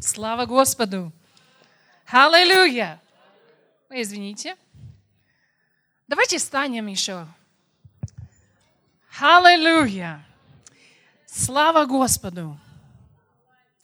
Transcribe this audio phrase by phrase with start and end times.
[0.00, 1.12] Слава Господу!
[2.06, 3.00] Аллилуйя!
[3.90, 4.56] Ой, извините.
[6.06, 7.26] Давайте станем еще.
[9.20, 10.24] Аллилуйя!
[11.26, 12.58] Слава Господу!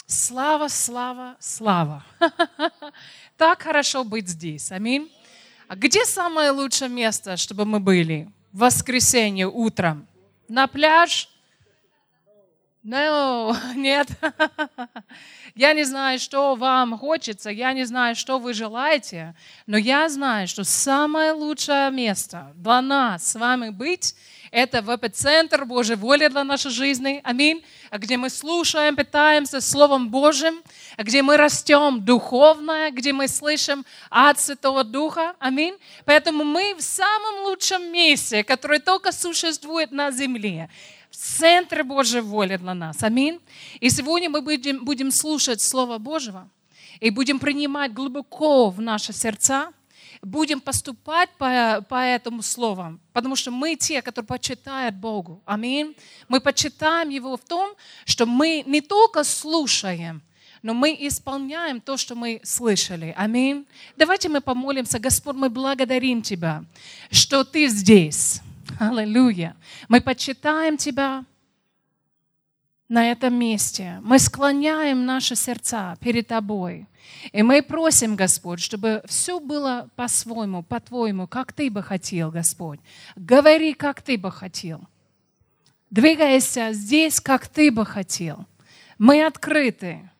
[0.06, 2.04] Слава, слава, слава.
[3.36, 4.70] Так хорошо быть здесь.
[4.70, 5.10] Аминь.
[5.66, 8.30] А где самое лучшее место, чтобы мы были?
[8.52, 10.06] В воскресенье утром.
[10.46, 11.28] На пляж?
[12.84, 14.08] No, нет.
[15.54, 20.48] Я не знаю, что вам хочется, я не знаю, что вы желаете, но я знаю,
[20.48, 24.16] что самое лучшее место для нас с вами быть
[24.50, 27.20] это в эпицентр Божьей воли для нашей жизни.
[27.24, 27.64] Аминь.
[27.90, 30.62] Где мы слушаем, питаемся Словом Божьим,
[30.96, 35.34] где мы растем духовно, где мы слышим от Святого Духа.
[35.40, 35.76] Аминь.
[36.04, 40.68] Поэтому мы в самом лучшем месте, которое только существует на земле
[41.14, 43.02] в центре Божьей воли для нас.
[43.02, 43.38] Аминь.
[43.78, 46.48] И сегодня мы будем, будем слушать Слово Божьего
[46.98, 49.72] и будем принимать глубоко в наши сердца–
[50.24, 55.42] будем поступать по, по этому слову, потому что мы те, которые почитают Богу.
[55.44, 55.94] Аминь.
[56.28, 57.74] Мы почитаем Его в том,
[58.06, 60.22] что мы не только слушаем,
[60.62, 63.12] но мы исполняем то, что мы слышали.
[63.18, 63.66] Аминь.
[63.96, 64.98] Давайте мы помолимся.
[64.98, 66.64] Господь, мы благодарим Тебя,
[67.10, 68.40] что Ты здесь.
[68.78, 69.56] Аллилуйя.
[69.88, 71.24] Мы почитаем Тебя,
[72.88, 74.00] на этом месте.
[74.02, 76.86] Мы склоняем наши сердца перед Тобой.
[77.32, 82.80] И мы просим, Господь, чтобы все было по-своему, по-твоему, как Ты бы хотел, Господь.
[83.16, 84.80] Говори, как Ты бы хотел.
[85.90, 88.46] Двигайся здесь, как Ты бы хотел.
[88.98, 90.10] Мы открыты.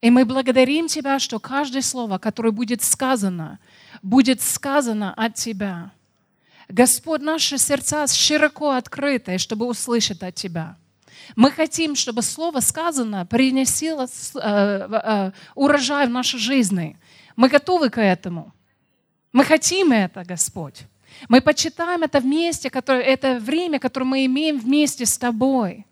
[0.00, 3.58] И мы благодарим Тебя, что каждое слово, которое будет сказано,
[4.02, 5.90] будет сказано от Тебя.
[6.68, 10.76] Господь, наши сердца широко открыты, чтобы услышать от Тебя.
[11.34, 16.96] Мы хотим, чтобы Слово сказано приносило э, э, урожай в нашей жизни.
[17.36, 18.52] Мы готовы к этому.
[19.32, 20.82] Мы хотим это, Господь.
[21.28, 25.86] Мы почитаем это вместе, которое, это время, которое мы имеем вместе с Тобой.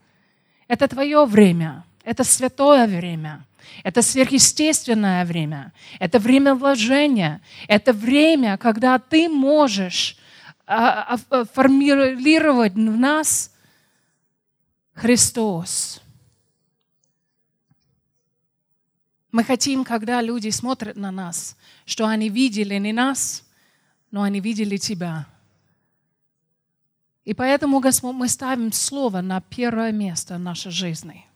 [0.68, 3.44] Это Твое время, это святое время.
[3.82, 5.72] Это сверхъестественное время.
[5.98, 7.40] Это время вложения.
[7.66, 10.16] Это время, когда ты можешь
[10.66, 13.50] формулировать в нас
[14.94, 16.00] Христос.
[19.32, 23.44] Мы хотим, когда люди смотрят на нас, что они видели не нас,
[24.12, 25.26] но они видели Тебя.
[27.24, 31.26] И поэтому, Господь, мы ставим Слово на первое место в нашей жизни.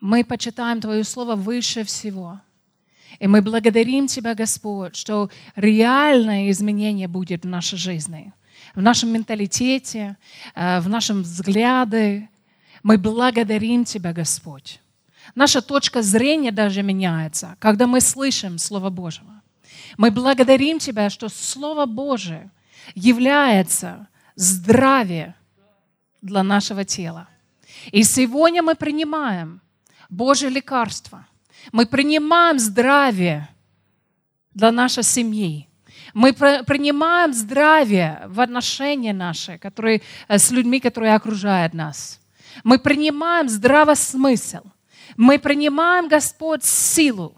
[0.00, 2.40] Мы почитаем Твое Слово выше всего.
[3.18, 8.32] И мы благодарим Тебя, Господь, что реальное изменение будет в нашей жизни,
[8.74, 10.16] в нашем менталитете,
[10.54, 12.28] э, в нашем взгляде.
[12.82, 14.80] Мы благодарим Тебя, Господь.
[15.34, 19.42] Наша точка зрения даже меняется, когда мы слышим Слово Божьего.
[19.96, 22.50] Мы благодарим Тебя, что Слово Божие
[22.94, 25.34] является здравие
[26.22, 27.28] для нашего тела.
[27.92, 29.60] И сегодня мы принимаем
[30.08, 31.26] Божье лекарство–
[31.72, 33.48] мы принимаем здравие
[34.54, 35.68] для нашей семьи.
[36.14, 42.20] Мы принимаем здравие в отношения наши, которые, э, с людьми, которые окружают нас.
[42.64, 44.62] Мы принимаем здравый смысл.
[45.16, 47.36] Мы принимаем, Господь, силу.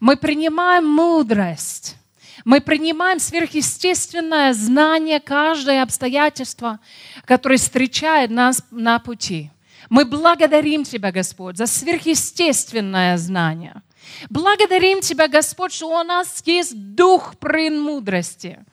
[0.00, 1.96] Мы принимаем мудрость.
[2.44, 6.80] Мы принимаем сверхъестественное знание каждое обстоятельство,
[7.24, 9.50] которое встречает нас на пути.
[9.88, 13.82] Мы благодарим Тебя, Господь, за сверхъестественное знание.
[14.28, 18.64] Благодарим Тебя, Господь, что у нас есть дух премудрости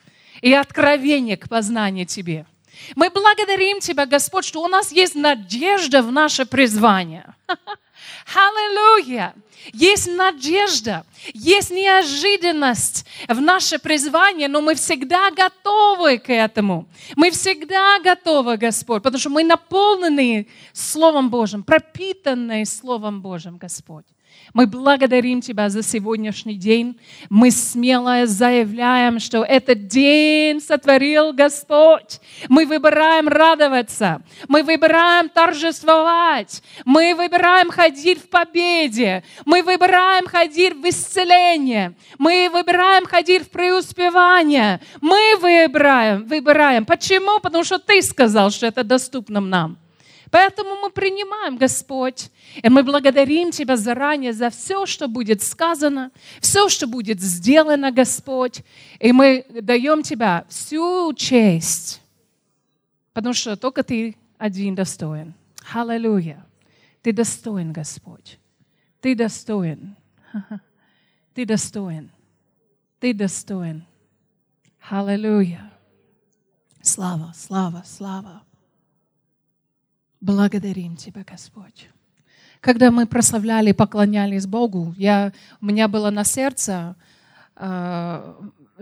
[0.41, 2.45] и откровение к познанию Тебе.
[2.95, 7.34] Мы благодарим Тебя, Господь, что у нас есть надежда в наше призвание.
[8.34, 9.34] Аллилуйя!
[9.73, 16.88] Есть надежда, есть неожиданность в наше призвание, но мы всегда готовы к этому.
[17.16, 24.06] Мы всегда готовы, Господь, потому что мы наполнены Словом Божьим, пропитанные Словом Божьим, Господь.
[24.54, 27.00] Мы благодарим Тебя за сегодняшний день.
[27.30, 32.20] Мы смело заявляем, что этот день сотворил Господь.
[32.48, 34.22] Мы выбираем радоваться.
[34.48, 36.64] Мы выбираем торжествовать.
[36.86, 39.24] Мы выбираем ходить в победе.
[39.46, 41.96] Мы выбираем ходить в исцеление.
[42.18, 44.80] Мы выбираем ходить в преуспевание.
[45.02, 46.86] Мы выбираем, выбираем.
[46.86, 47.40] Почему?
[47.40, 49.78] Потому что Ты сказал, что это доступно нам.
[50.31, 52.29] Поэтому мы принимаем, Господь,
[52.62, 58.62] и мы благодарим Тебя заранее за все, что будет сказано, все, что будет сделано, Господь.
[59.00, 62.01] И мы даем Тебя всю честь,
[63.13, 65.33] потому что только Ты один достоин.
[65.74, 66.45] Аллилуйя.
[67.01, 68.39] Ты достоин, Господь.
[69.01, 69.95] Ты достоин.
[71.33, 72.12] Ты достоин.
[73.00, 73.85] Ты достоин.
[74.89, 75.71] Аллилуйя.
[76.81, 78.47] Слава, слава, слава.
[80.19, 81.90] Благодарим Тебя, Господь.
[82.60, 85.31] Когда мы прославляли поклонялись Богу, я,
[85.62, 86.96] у меня было на сердце,
[87.56, 88.34] э,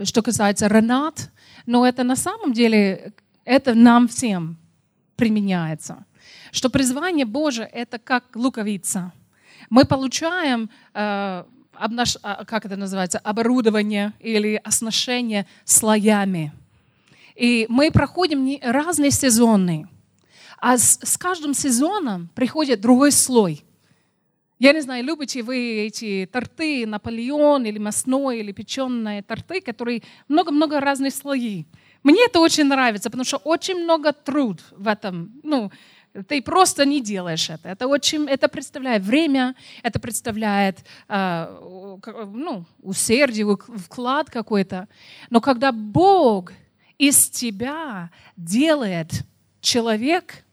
[0.03, 1.29] что касается Ренат,
[1.65, 4.55] но это на самом деле, это нам всем
[5.17, 6.05] применяется.
[6.51, 9.11] Что призвание Божие– это как луковица.
[9.69, 11.43] Мы получаем э,
[11.73, 16.53] обнаш, а, как это называется, оборудование или оснащение слоями.
[17.35, 19.87] И мы проходим разные сезоны.
[20.67, 23.63] А с, с каждым сезоном приходит другой слой.
[24.57, 30.79] Я не знаю, любите вы эти торты, Наполеон или мясной, или печеные торты, которые много-много
[30.79, 31.67] разных слоев.
[32.01, 35.39] Мне это очень нравится, потому что очень много труд в этом.
[35.43, 35.71] Ну,
[36.27, 37.69] ты просто не делаешь это.
[37.69, 39.53] Это, очень, это представляет время,
[39.83, 41.57] это представляет э,
[42.33, 44.87] ну, усердие, вклад какой-то.
[45.29, 46.53] Но когда Бог
[46.97, 49.11] из тебя делает
[49.61, 50.44] человек,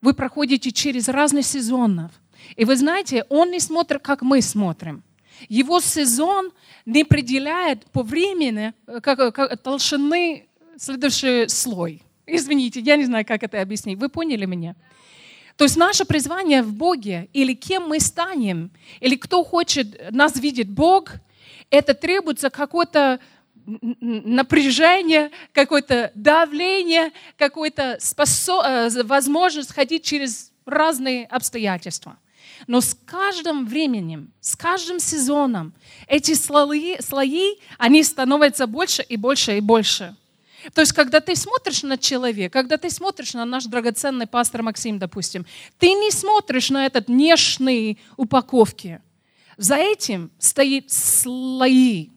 [0.00, 2.10] вы проходите через разные сезоны.
[2.56, 5.02] И вы знаете, он не смотрит, как мы смотрим.
[5.48, 6.50] Его сезон
[6.86, 10.46] не определяет по времени э, как, как, толщины
[10.76, 12.02] следующий слой.
[12.26, 13.98] Извините, я не знаю, как это объяснить.
[13.98, 14.74] Вы поняли меня?
[15.56, 20.68] То есть наше призвание в Боге, или кем мы станем, или кто хочет нас видеть
[20.68, 21.14] Бог,
[21.70, 23.18] это требуется какое-то
[24.00, 27.12] напряжение, какое-то давление,
[27.98, 28.64] способ...
[28.64, 32.18] Э, возможность ходить через разные обстоятельства.
[32.66, 35.72] Но с каждым временем, с каждым сезоном
[36.06, 40.16] эти слои, слои они становятся больше и больше и больше.
[40.74, 44.98] То есть, когда ты смотришь на человека, когда ты смотришь на наш драгоценный пастор Максим,
[44.98, 45.46] допустим,
[45.78, 49.00] ты не смотришь на этот внешние упаковки.
[49.56, 52.10] За этим стоит слои.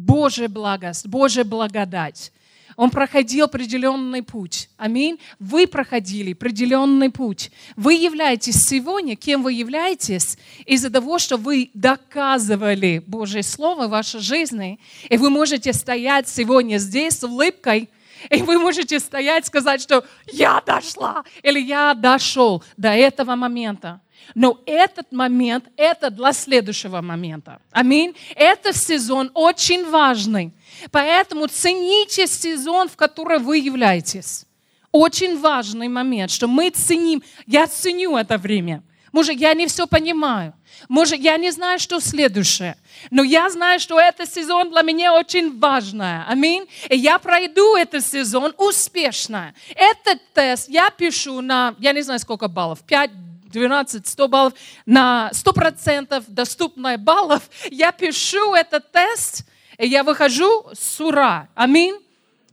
[0.00, 2.32] Божья благость, Божья благодать.
[2.76, 4.70] Он проходил определенный путь.
[4.78, 5.18] Аминь.
[5.38, 7.50] Вы проходили определенный путь.
[7.76, 14.20] Вы являетесь сегодня, кем вы являетесь, из-за того, что вы доказывали Божье Слово в вашей
[14.20, 14.80] жизни.
[15.10, 17.90] И вы можете стоять сегодня здесь с улыбкой,
[18.30, 24.00] и вы можете стоять и сказать, что я дошла или я дошел до этого момента.
[24.34, 27.60] Но этот момент, это для следующего момента.
[27.72, 28.14] Аминь.
[28.34, 30.52] Этот сезон очень важный.
[30.90, 34.46] Поэтому цените сезон, в который вы являетесь.
[34.92, 37.22] Очень важный момент, что мы ценим.
[37.46, 38.82] Я ценю это время.
[39.12, 40.54] Может, я не все понимаю.
[40.88, 42.76] Может, я не знаю, что следующее.
[43.10, 46.24] Но я знаю, что этот сезон для меня очень важный.
[46.24, 46.66] Аминь.
[46.88, 49.52] И я пройду этот сезон успешно.
[49.74, 53.10] Этот тест я пишу на, я не знаю, сколько баллов, 5,
[53.50, 54.54] 12, 100 баллов,
[54.86, 57.48] на 100% доступных баллов.
[57.70, 59.46] Я пишу этот тест,
[59.78, 61.48] и я выхожу с ура.
[61.54, 61.96] Аминь.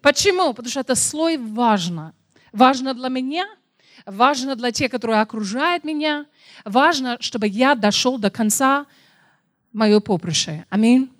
[0.01, 0.53] Почему?
[0.53, 2.13] Потому что это слой важно.
[2.51, 3.47] Важно для меня,
[4.05, 6.25] важно для тех, которые окружают меня,
[6.65, 8.85] важно, чтобы я дошел до конца
[9.73, 10.65] мое поприще.
[10.69, 11.11] Аминь.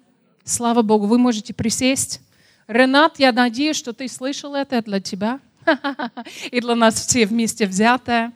[0.43, 2.21] Слава Богу, вы можете присесть.
[2.67, 5.39] Ренат, я надеюсь, что ты слышал это для тебя
[6.51, 8.33] и для нас все вместе взятое.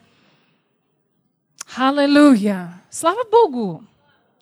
[1.76, 2.74] Аллилуйя.
[2.90, 3.84] Слава Богу.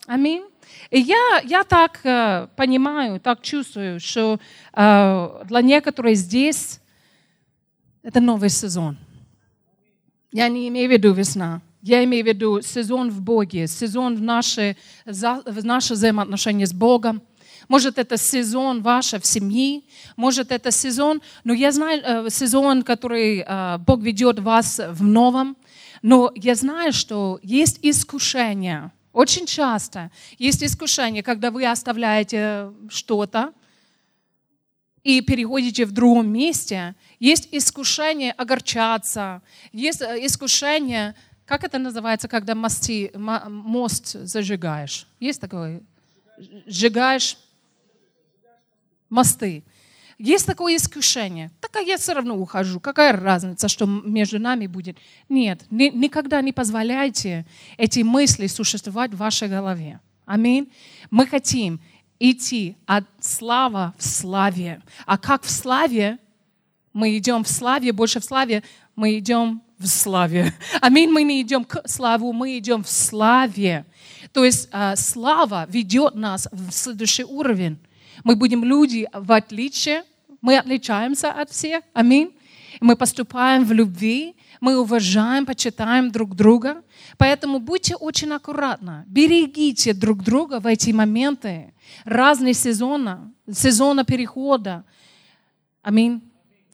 [0.07, 0.43] Аминь.
[0.89, 4.39] И я, я так э, понимаю, так чувствую, что
[4.73, 6.79] э, для некоторых здесь
[8.01, 8.97] это новый сезон.
[10.31, 11.61] Я не имею в виду весна.
[11.83, 17.21] Я имею в виду сезон в Боге, сезон в наши, в наши взаимоотношения с Богом.
[17.67, 19.81] Может, это сезон ваш в семье,
[20.17, 25.55] может, это сезон, но я знаю, э, сезон, который э, Бог ведет вас в новом.
[26.01, 33.53] Но я знаю, что есть искушение– очень часто есть искушение, когда вы оставляете что-то
[35.03, 36.95] и переходите в другом месте.
[37.19, 39.41] Есть искушение огорчаться,
[39.71, 41.15] есть э, искушение,
[41.45, 45.07] как это называется, когда мости, мост зажигаешь?
[45.19, 45.81] Есть такое?
[46.67, 47.37] Сжигаешь
[49.09, 49.63] мосты.
[50.19, 51.49] Есть такое искушение.
[51.61, 52.81] Так а я все равно ухожу.
[52.81, 54.97] Какая разница, что между нами будет?
[55.29, 57.45] Нет, ни, никогда не позволяйте
[57.77, 60.01] эти мысли существовать в вашей голове.
[60.25, 60.69] Аминь.
[61.09, 61.79] Мы хотим
[62.19, 64.81] идти от славы в славе.
[65.05, 66.19] А как в славе?
[66.91, 68.61] Мы идем в славе, больше в славе,
[68.97, 70.53] мы идем в славе.
[70.81, 71.09] Аминь.
[71.09, 73.85] Мы не идем к славу, мы идем в славе.
[74.33, 77.79] То есть э, слава ведет нас в следующий уровень.
[78.25, 80.03] Мы будем люди в отличие,
[80.41, 81.83] мы отличаемся от всех.
[81.93, 82.33] Аминь.
[82.81, 86.83] мы поступаем в любви, мы уважаем, почитаем друг друга.
[87.17, 91.73] Поэтому будьте очень аккуратны, берегите друг друга в эти моменты,
[92.05, 94.85] разные сезоны, сезона перехода.
[95.81, 96.21] Аминь.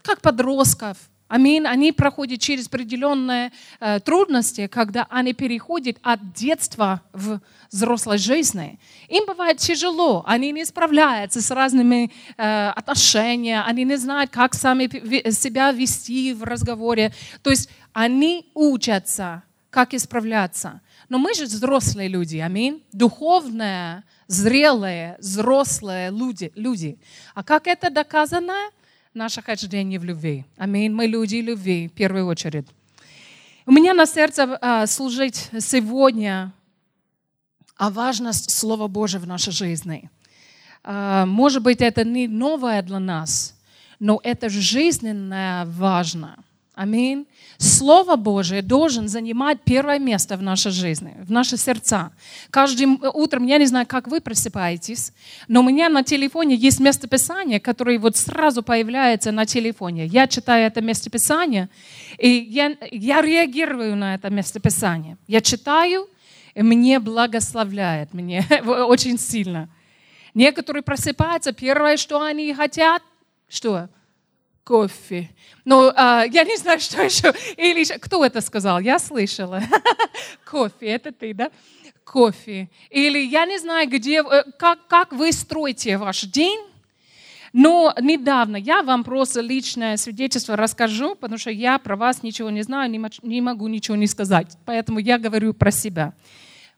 [0.01, 1.65] Как подростков, Аминь.
[1.65, 7.39] Они проходят через определенные э, трудности, когда они переходят от детства в
[7.71, 8.79] взрослой жизни.
[9.09, 14.87] Им бывает тяжело, они не справляются с разными э, отношениями, они не знают, как сами
[15.31, 17.11] себя вести в разговоре.
[17.41, 20.81] То есть они учатся, как исправляться.
[21.09, 22.83] Но мы же взрослые люди, аминь.
[22.93, 26.51] Духовные, зрелые, взрослые люди.
[26.55, 26.99] люди.
[27.33, 28.55] А как это доказано?
[29.15, 30.43] Наше хождение в любви.
[30.57, 30.91] Аминь.
[30.91, 32.67] Мы люди любви в первую очередь.
[33.65, 36.51] У меня на сердце а, служить сегодня
[37.77, 40.09] о важности Слова Божьего в нашей жизни.
[40.83, 43.57] А, может быть, это не новое для нас,
[43.99, 46.37] но это жизненно важно.
[46.73, 47.25] Аминь.
[47.57, 52.11] Слово Божие должен занимать первое место в нашей жизни, в наши сердца.
[52.49, 55.13] Каждым утром, я не знаю, как вы просыпаетесь,
[55.47, 60.05] но у меня на телефоне есть местописание, которое вот сразу появляется на телефоне.
[60.05, 61.69] Я читаю это местописание,
[62.17, 65.17] и я, я реагирую на это местописание.
[65.27, 66.09] Я читаю,
[66.55, 69.69] и мне благословляет, мне очень сильно.
[70.33, 73.01] Некоторые просыпаются, первое, что они хотят,
[73.47, 73.87] что?
[74.65, 75.29] Кофе.
[75.63, 77.33] Ну, а, я не знаю, что еще.
[77.55, 78.79] Или кто это сказал?
[78.79, 79.61] Я слышала.
[80.45, 81.51] кофе, это ты, да?
[82.03, 82.69] Кофе.
[82.89, 86.59] Или я не знаю, где, э, как, как вы строите ваш день.
[87.53, 92.63] Но недавно я вам просто личное свидетельство расскажу, потому что я про вас ничего не
[92.63, 94.57] знаю, не могу ничего не сказать.
[94.65, 96.13] Поэтому я говорю про себя.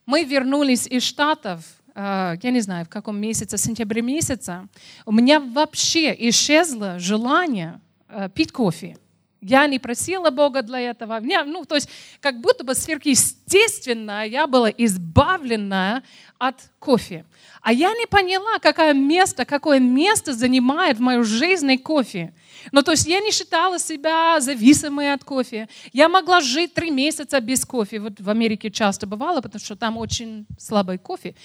[0.05, 1.61] Мы вернулись из Штатов
[1.97, 4.67] я не знаю, в каком месяце, сентябре месяца,
[5.05, 8.97] у меня вообще исчезло желание а, пить кофе.
[9.41, 11.19] Я не просила Бога для этого.
[11.19, 11.89] Меня, ну, то есть
[12.21, 16.03] как будто бы сверхъестественно я была избавлена
[16.37, 17.25] от кофе.
[17.67, 22.33] А я не поняла, какое место, какое место занимает в моей жизни кофе.
[22.71, 25.67] Ну, то есть я не считала себя зависимой от кофе.
[25.91, 27.99] Я могла жить три месяца без кофе.
[27.99, 31.35] Вот в Америке часто бывало, потому что там очень слабый кофе.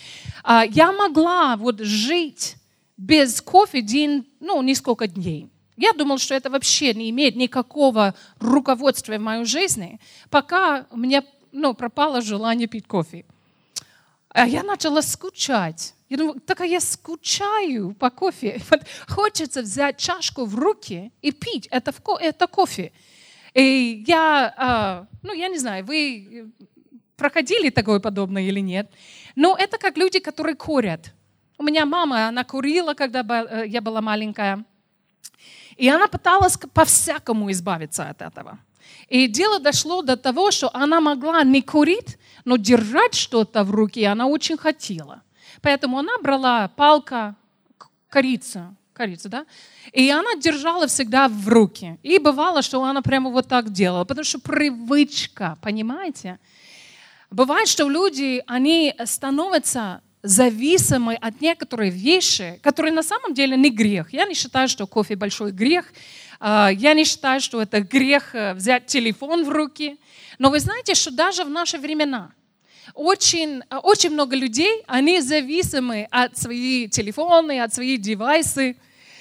[0.45, 2.55] А я могла вот жить
[2.97, 5.49] без кофе день, ну, несколько дней.
[5.77, 9.99] Я думала, что это вообще не имеет никакого руководства в моей жизни,
[10.31, 13.25] пока у меня ну, пропало желание пить кофе.
[14.29, 15.95] А я начала скучать.
[16.13, 18.61] Я думаю, так я скучаю по кофе.
[18.71, 22.93] Вот хочется взять чашку в руки и пить это, это кофе.
[23.55, 26.53] И я, а, ну, я не знаю, вы
[27.17, 28.91] проходили такое подобное или нет,
[29.37, 31.15] но это как люди, которые курят.
[31.57, 34.67] У меня мама, она курила, когда э, я была маленькая.
[35.79, 38.59] И она пыталась по-всякому избавиться от этого.
[39.09, 44.09] И дело дошло до того, что она могла не курить, но держать что-то в руке
[44.09, 45.23] она очень хотела.
[45.61, 47.35] Поэтому она брала палка,
[48.09, 49.47] корица, корица, да?
[49.93, 51.99] И она держала всегда в руке.
[52.03, 56.39] И бывало, что она прямо вот так делала, потому что привычка, понимаете?
[57.31, 64.13] Бывает, что люди, они становятся зависимы от некоторых вещей, которые на самом деле не грех.
[64.13, 65.93] Я не считаю, что кофе большой грех.
[66.39, 69.99] А, я не считаю, что это грех э, взять телефон в руки.
[70.39, 72.33] Но вы знаете, что даже в наши времена
[72.95, 78.77] очень, э, очень много людей, они зависимы от своих телефонов, от своих девайсов.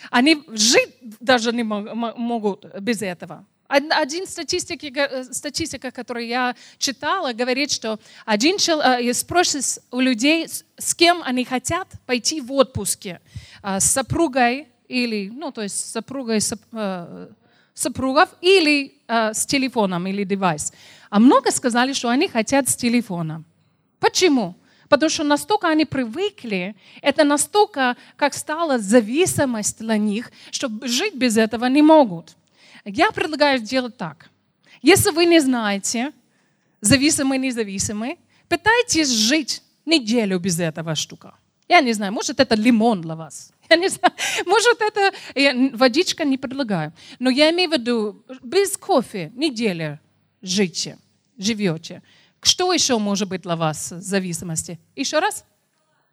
[0.10, 0.90] Они жить
[1.20, 3.46] даже не могут без этого.
[3.68, 10.94] Один статистики, э, статистика, которую я читала, говорит, что один человек, спросит у людей, с
[10.94, 13.22] кем они хотят пойти в отпуске,
[13.64, 16.40] с супругой или, ну, то есть с супругой
[16.74, 17.28] э,
[17.74, 20.74] супругов или с телефоном или девайс.
[21.10, 23.46] А много сказали, что они хотят с телефоном.
[24.02, 24.56] Почему?
[24.90, 31.38] Потому что настолько они привыкли, это настолько, как стала зависимость для них, что жить без
[31.38, 32.36] этого не могут.
[32.84, 34.30] Я предлагаю сделать так.
[34.82, 36.12] Если вы не знаете,
[36.82, 38.18] зависимый, независимый,
[38.50, 41.36] пытайтесь жить неделю без этого штука.
[41.70, 43.54] Я не знаю, может это лимон для вас.
[43.70, 44.14] Я не знаю,
[44.46, 46.92] может это я, водичка не предлагаю.
[47.20, 49.98] Но я имею в виду, без кофе неделю
[50.42, 50.98] жите,
[51.38, 52.02] живете.
[52.42, 54.80] Что еще может быть для вас зависимости?
[54.96, 55.46] Еще раз?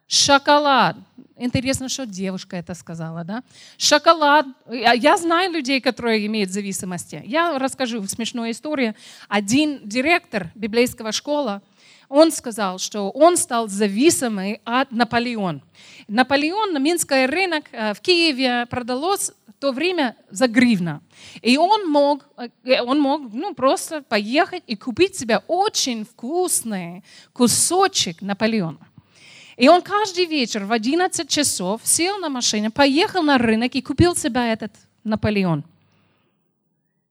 [0.07, 0.95] Шоколад.
[1.37, 3.43] Интересно, что девушка это сказала, да?
[3.77, 4.45] Шоколад.
[4.69, 7.21] Я знаю людей, которые имеют зависимости.
[7.25, 8.95] Я расскажу смешную историю.
[9.27, 11.61] Один директор библейского школы,
[12.09, 15.61] он сказал, что он стал зависимым от Наполеона.
[16.07, 21.01] Наполеон на Минский рынок э, в Киеве продалось то время за гривна.
[21.41, 22.25] И он мог,
[22.63, 28.79] э, он мог ну, просто поехать и купить себе очень вкусный кусочек Наполеона.
[29.57, 34.15] И он каждый вечер в 11 часов сел на машине, поехал на рынок и купил
[34.15, 34.71] себе этот
[35.03, 35.63] Наполеон.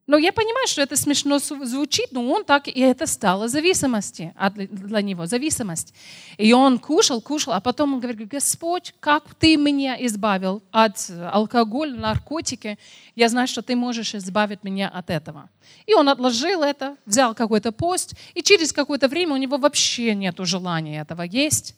[0.08, 5.02] Но я понимаю, что это смешно звучит, но он так, и это стало зависимостью для
[5.02, 5.92] него, зависимость.
[6.38, 11.94] И он кушал, кушал, а потом он говорит, Господь, как ты меня избавил от алкоголя,
[11.94, 12.78] наркотики,
[13.16, 15.50] я знаю, что ты можешь избавить меня от этого.
[15.84, 20.36] И он отложил это, взял какой-то пост, и через какое-то время у него вообще нет
[20.38, 21.74] желания этого есть.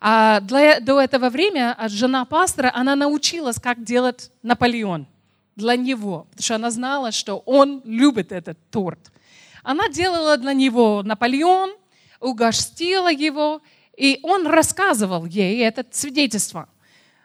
[0.00, 5.06] А для, до этого времени жена пастора, она научилась, как делать Наполеон–
[5.58, 9.12] для него, потому что она знала, что он любит этот торт.
[9.62, 11.74] Она делала для него Наполеон,
[12.20, 13.60] угостила его,
[13.96, 16.68] и он рассказывал ей это свидетельство.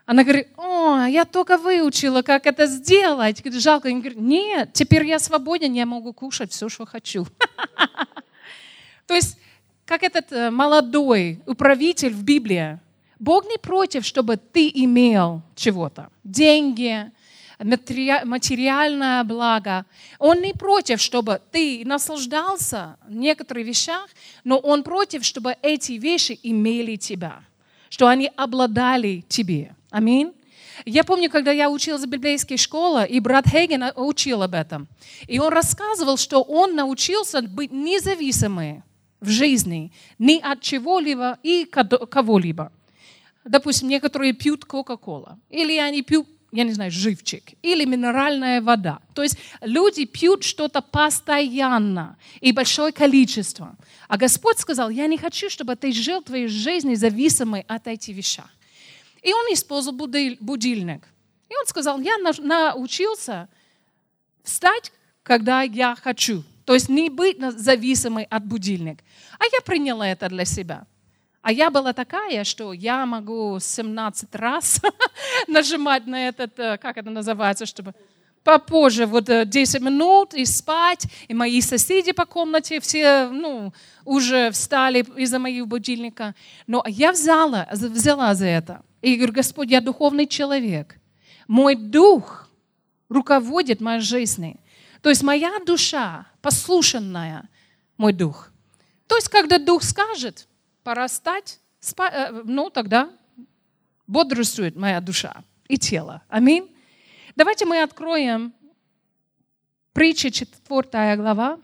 [0.05, 3.41] Она говорит, о, я только выучила, как это сделать.
[3.45, 3.87] Жалко.
[3.87, 7.25] Он говорит, нет, теперь я свободен, я могу кушать все, что хочу.
[9.07, 9.37] То есть,
[9.85, 12.79] как этот э, молодой управитель в Библии,
[13.19, 16.09] Бог не против, чтобы ты имел чего-то.
[16.25, 17.09] Деньги,
[17.63, 19.85] материальное благо.
[20.19, 24.09] Он не против, чтобы ты наслаждался некоторых вещах,
[24.43, 27.43] но он против, чтобы эти вещи имели тебя,
[27.89, 29.75] что они обладали тебе.
[29.89, 30.33] Аминь.
[30.85, 34.87] Я помню, когда я училась в библейской школе, и брат Хейген учил об этом.
[35.27, 38.83] И он рассказывал, что он научился быть независимым
[39.21, 42.71] в жизни ни от чего-либо и кого-либо.
[43.45, 48.99] Допустим, некоторые пьют Кока-Кола, или они пьют я не знаю, живчик или минеральная вода.
[49.15, 53.75] То есть люди пьют что-то постоянно и большое количество.
[54.07, 58.43] А Господь сказал, я не хочу, чтобы ты жил твоей жизни зависимой от этих вещей.
[59.23, 61.07] И он использовал будильник.
[61.49, 63.49] И он сказал, я научился
[64.43, 64.91] встать,
[65.23, 66.43] когда я хочу.
[66.65, 69.03] То есть не быть зависимой от будильника.
[69.39, 70.85] А я приняла это для себя.
[71.43, 74.81] А я была такая, что я могу 17 раз
[75.47, 77.93] нажимать на этот, э, как это называется, чтобы
[78.45, 83.73] попозже, вот 10 э, минут и спать, и мои соседи по комнате все, ну,
[84.05, 86.33] уже встали из-за моего будильника.
[86.65, 88.81] Но я взяла, взяла за это.
[89.01, 90.95] И говорю, Господь, я духовный человек.
[91.49, 92.49] Мой дух
[93.09, 94.57] руководит моей жизнью.
[95.01, 97.49] То есть моя душа послушанная,
[97.97, 98.49] мой дух.
[99.07, 100.47] То есть, когда дух скажет,
[100.83, 103.09] пора стать, спа, э, ну тогда
[104.07, 106.21] бодрствует моя душа и тело.
[106.27, 106.69] Аминь.
[107.35, 108.53] Давайте мы откроем
[109.93, 111.59] притча 4 глава.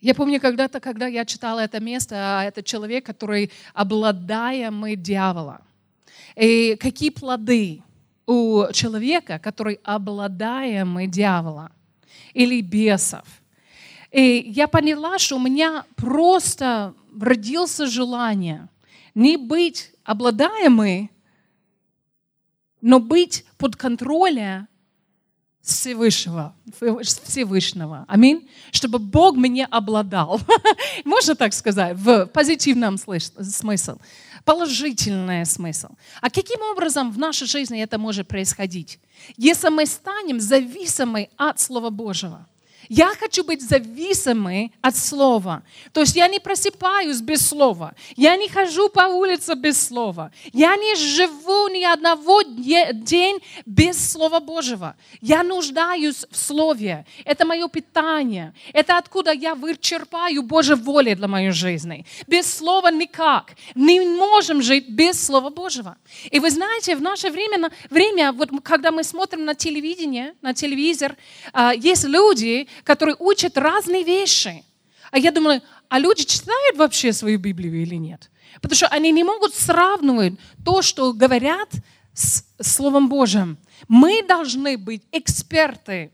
[0.00, 5.62] Я помню когда-то, когда я читала это место, а это человек, который обладаемый дьявола.
[6.36, 7.82] И какие плоды
[8.26, 11.72] у человека, который обладаемый дьявола
[12.34, 13.26] или бесов–
[14.10, 18.68] и я поняла, что у меня просто родился желание
[19.16, 21.10] не быть обладаемой,
[22.82, 24.68] но быть под контролем
[25.62, 26.54] Всевышнего,
[27.24, 28.04] Всевышнего.
[28.06, 28.48] Аминь.
[28.70, 30.40] Чтобы Бог меня обладал.
[31.04, 33.96] Можно так сказать, в позитивном смысле.
[34.44, 35.88] Положительный смысл.
[36.20, 39.00] А каким образом в нашей жизни это может происходить?
[39.36, 42.46] Если мы станем зависимы от Слова Божьего.
[42.88, 45.62] Я хочу быть зависимой от слова.
[45.92, 47.94] То есть я не просыпаюсь без слова.
[48.16, 50.30] Я не хожу по улице без слова.
[50.52, 54.96] Я не живу ни одного день без Слова Божьего.
[55.20, 57.06] Я нуждаюсь в Слове.
[57.24, 58.54] Это мое питание.
[58.72, 62.06] Это откуда я вычерпаю Божьей воли для моей жизни.
[62.26, 63.54] Без Слова никак.
[63.74, 65.96] Не можем жить без Слова Божьего.
[66.30, 71.16] И вы знаете, в наше время, время вот когда мы смотрим на телевидение, на телевизор,
[71.52, 74.64] а, есть люди, которые учат разные вещи.
[75.10, 78.30] А я думаю, а люди читают вообще свою Библию или нет?
[78.60, 80.34] Потому что они не могут сравнивать
[80.64, 81.70] то, что говорят
[82.12, 83.58] с Словом Божьим.
[83.88, 86.10] Мы должны быть эксперты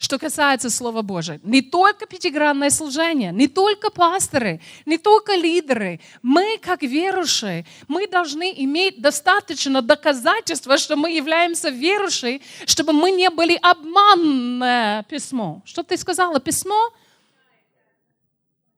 [0.00, 1.38] что касается Слова Божьего.
[1.42, 6.00] Не только пятигранное служение, не только пасторы, не только лидеры.
[6.22, 13.28] Мы, как верующие, мы должны иметь достаточно доказательства, что мы являемся верующими, чтобы мы не
[13.28, 15.60] были обманное письмо.
[15.66, 16.40] Что ты сказала?
[16.40, 16.94] Письмо?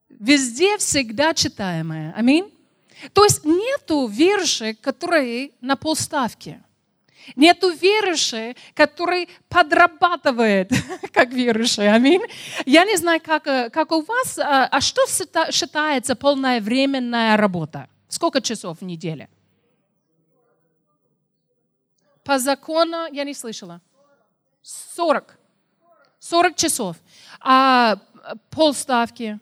[0.09, 2.13] Везде всегда читаемое.
[2.17, 2.53] Аминь.
[3.13, 6.61] То есть нету верующих, которые на полставки.
[7.37, 10.71] Нету верующих, который подрабатывает
[11.13, 11.93] как верующий.
[11.93, 12.23] Аминь.
[12.67, 17.89] Я не знаю, как, э, как у вас, а, а что считается полная временная работа?
[18.09, 19.29] Сколько часов в неделе?
[22.25, 23.81] По закону я не слышала.
[24.63, 25.39] 40.
[26.19, 26.97] 40 часов.
[27.41, 27.99] А
[28.51, 29.41] полставки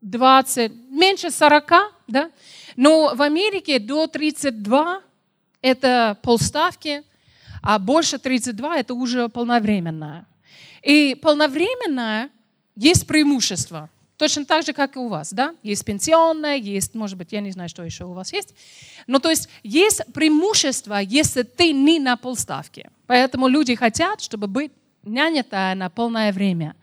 [0.00, 1.72] 20, меньше 40,
[2.08, 2.30] да?
[2.76, 5.02] Но в Америке до 32
[5.62, 7.02] это полставки,
[7.62, 10.26] а больше 32 это уже полновременная.
[10.82, 12.30] И полновременная
[12.76, 13.90] есть преимущество.
[14.16, 15.54] Точно так же, как и у вас, да?
[15.62, 18.54] Есть пенсионная, есть, может быть, я не знаю, что еще у вас есть.
[19.06, 22.90] Но то есть есть преимущество, если ты не на полставки.
[23.06, 24.72] Поэтому люди хотят, чтобы быть
[25.04, 26.76] нянятая на полное время.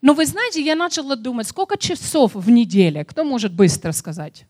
[0.00, 3.04] Но вы знаете, я начала думать, сколько часов в неделе?
[3.04, 4.46] Кто может быстро сказать?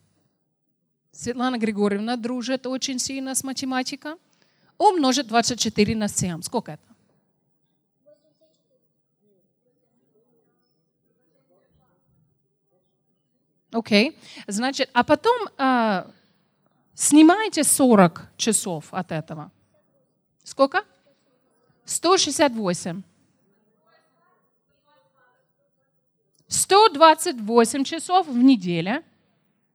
[1.13, 4.15] Светлана Григорьевна дружит очень сильно с математикой.
[4.79, 6.43] Умножить 24 на 7.
[6.43, 6.83] Сколько это?
[13.71, 14.11] Окей.
[14.11, 14.17] Okay.
[14.47, 16.11] Значит, а потом а,
[16.95, 19.51] снимайте 40 часов от этого.
[20.45, 20.85] Сколько?
[21.85, 23.03] 168.
[26.49, 29.03] 128 часов в неделю,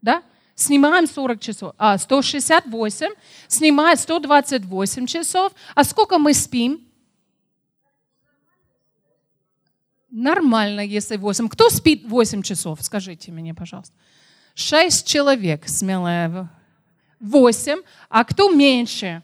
[0.01, 0.23] да?
[0.59, 3.07] Снимаем 40 часов, а 168,
[3.47, 5.53] снимаем 128 часов.
[5.75, 6.85] А сколько мы спим?
[10.09, 11.47] Нормально, если 8.
[11.47, 12.81] Кто спит 8 часов?
[12.81, 13.93] Скажите мне, пожалуйста.
[14.55, 16.49] 6 человек, смело.
[17.19, 17.81] 8.
[18.09, 19.21] А кто меньше?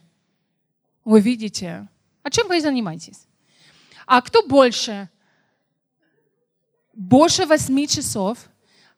[1.04, 1.90] Вы видите?
[2.22, 3.26] А чем вы занимаетесь?
[4.06, 5.10] А кто больше?
[6.94, 8.38] больше 8 часов,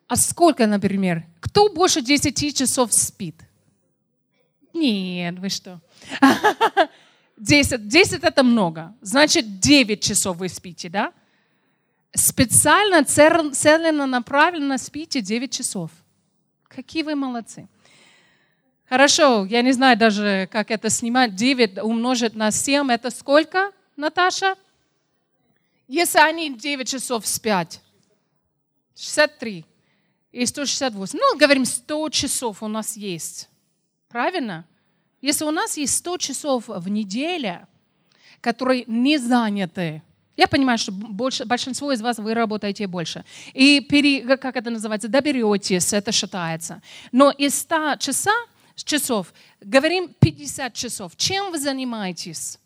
[0.08, 1.24] а сколько, например?
[1.40, 3.36] Кто больше 10 часов спит?
[4.74, 5.82] Нет, вы что?
[7.38, 8.94] 10, 10 это много.
[9.02, 11.12] Значит, 9 часов вы спите, да?
[12.14, 15.92] Специально, целенно, направленно спите 9 часов.
[16.68, 17.68] Какие вы молодцы.
[18.88, 21.36] Хорошо, я не знаю даже, как это снимать.
[21.36, 24.56] 9 умножить на 7, это сколько, Наташа?
[25.88, 27.80] Если они 9 часов спят,
[28.96, 29.66] 63
[30.36, 31.20] и 168.
[31.20, 33.50] Ну, говорим, 100 часов у нас есть.
[34.10, 34.66] Правильно?
[35.22, 37.68] Если у нас есть 100 часов в неделю,
[38.42, 40.02] которые не заняты,
[40.38, 43.24] я понимаю, что больше, большинство из вас вы работаете больше.
[43.54, 46.82] И пере, как это называется, доберетесь, это считается.
[47.14, 48.34] Но из 100 часа,
[48.76, 51.16] часов, говорим 50 часов.
[51.16, 52.60] Чем вы занимаетесь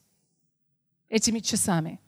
[1.09, 1.99] этими часами?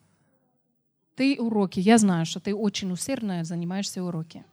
[1.21, 1.80] ты уроки.
[1.80, 4.43] Я знаю, что ты очень усердно занимаешься уроки.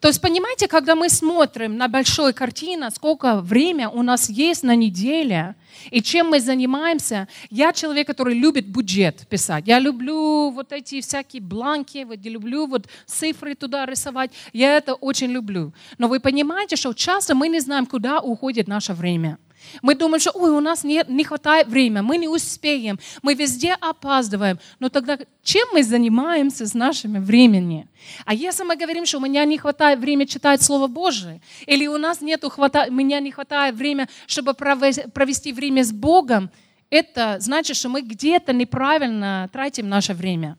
[0.00, 4.74] То есть, понимаете, когда мы смотрим на большую картину, сколько времени у нас есть на
[4.74, 5.54] неделе,
[5.90, 9.64] и чем мы занимаемся, я человек, который любит бюджет писать.
[9.66, 14.30] Я люблю вот эти всякие бланки, вот, я люблю вот цифры туда рисовать.
[14.52, 15.72] Я это очень люблю.
[15.98, 19.38] Но вы понимаете, что часто мы не знаем, куда уходит наше время.
[19.82, 23.74] Мы думаем, что ой, у нас нет, не хватает времени, мы не успеем, мы везде
[23.80, 24.58] опаздываем.
[24.78, 27.88] Но тогда чем мы занимаемся с нашим временем?
[28.24, 31.98] А если мы говорим, что у меня не хватает времени читать Слово Божие, или у
[31.98, 36.50] нас нет хвата, у меня не хватает времени, чтобы провести время с Богом,
[36.90, 40.58] это значит, что мы где-то неправильно тратим наше время.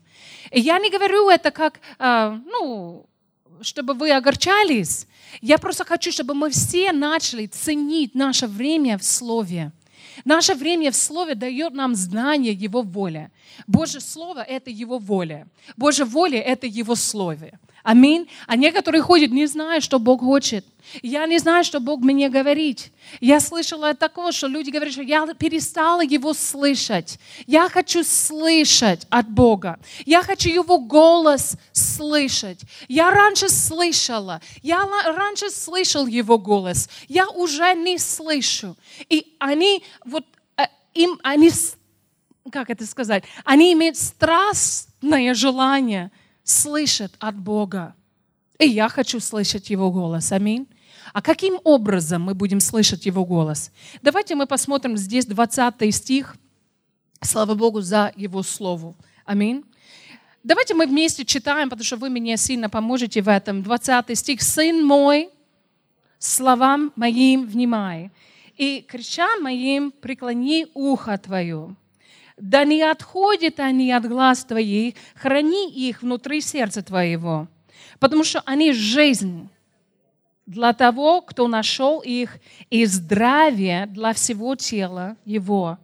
[0.50, 3.06] И я не говорю это как, а, ну,
[3.60, 5.06] чтобы вы огорчались.
[5.40, 9.72] Я просто хочу, чтобы мы все начали ценить наше время в Слове.
[10.24, 13.30] Наше время в Слове дает нам знание Его воли.
[13.66, 15.46] Божье Слово– это Его воля.
[15.76, 17.58] Божья воля– это Его Слове.
[17.84, 18.30] Аминь.
[18.46, 20.64] А некоторые ходят, не зная, что Бог хочет.
[21.02, 22.90] Я не знаю, что Бог мне говорит.
[23.20, 27.18] Я слышала такого, что люди говорят, что я перестала Его слышать.
[27.46, 29.78] Я хочу слышать от Бога.
[30.06, 32.60] Я хочу Его голос слышать.
[32.88, 34.40] Я раньше слышала.
[34.62, 36.88] Я раньше слышал Его голос.
[37.06, 38.78] Я уже не слышу.
[39.10, 40.24] И они вот
[40.56, 41.50] э, им, они,
[42.50, 46.10] как это сказать, они имеют страстное желание–
[46.44, 47.94] слышит от Бога.
[48.58, 50.30] И я хочу слышать Его голос.
[50.30, 50.68] Аминь.
[51.12, 53.70] А каким образом мы будем слышать Его голос?
[54.02, 56.36] Давайте мы посмотрим здесь 20 стих.
[57.20, 58.94] Слава Богу за Его Слово.
[59.24, 59.64] Аминь.
[60.44, 63.62] Давайте мы вместе читаем, потому что вы мне сильно поможете в этом.
[63.62, 64.42] 20 стих.
[64.42, 65.30] «Сын мой,
[66.18, 68.10] словам моим внимай,
[68.56, 71.74] и кричам моим преклони ухо твое,
[72.36, 77.48] да не отходят они от глаз твоих, храни их внутри сердца твоего,
[77.98, 79.48] потому что они жизнь
[80.46, 82.38] для того, кто нашел их,
[82.70, 85.78] и здравие для всего тела его.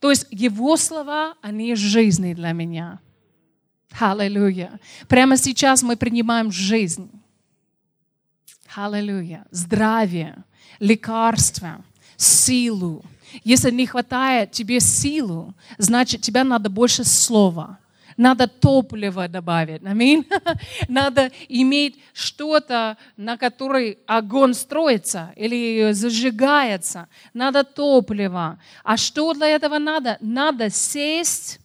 [0.00, 3.00] То есть его слова, они жизни для меня.
[3.98, 4.78] Аллилуйя.
[5.08, 7.10] Прямо сейчас мы принимаем жизнь.
[8.74, 9.44] Аллилуйя.
[9.50, 10.44] Здравие,
[10.78, 11.84] лекарство,
[12.16, 13.04] силу,
[13.44, 17.78] Если не хватает тебе силу, значит, тебе надо больше слова.
[18.18, 19.84] Надо топливо добавить.
[19.84, 20.26] Аминь.
[20.88, 27.06] Надо иметь что-то, на которой огонь строится или зажигается.
[27.32, 28.58] Надо топливо.
[28.82, 30.18] А что для этого надо?
[30.20, 31.60] Надо сесть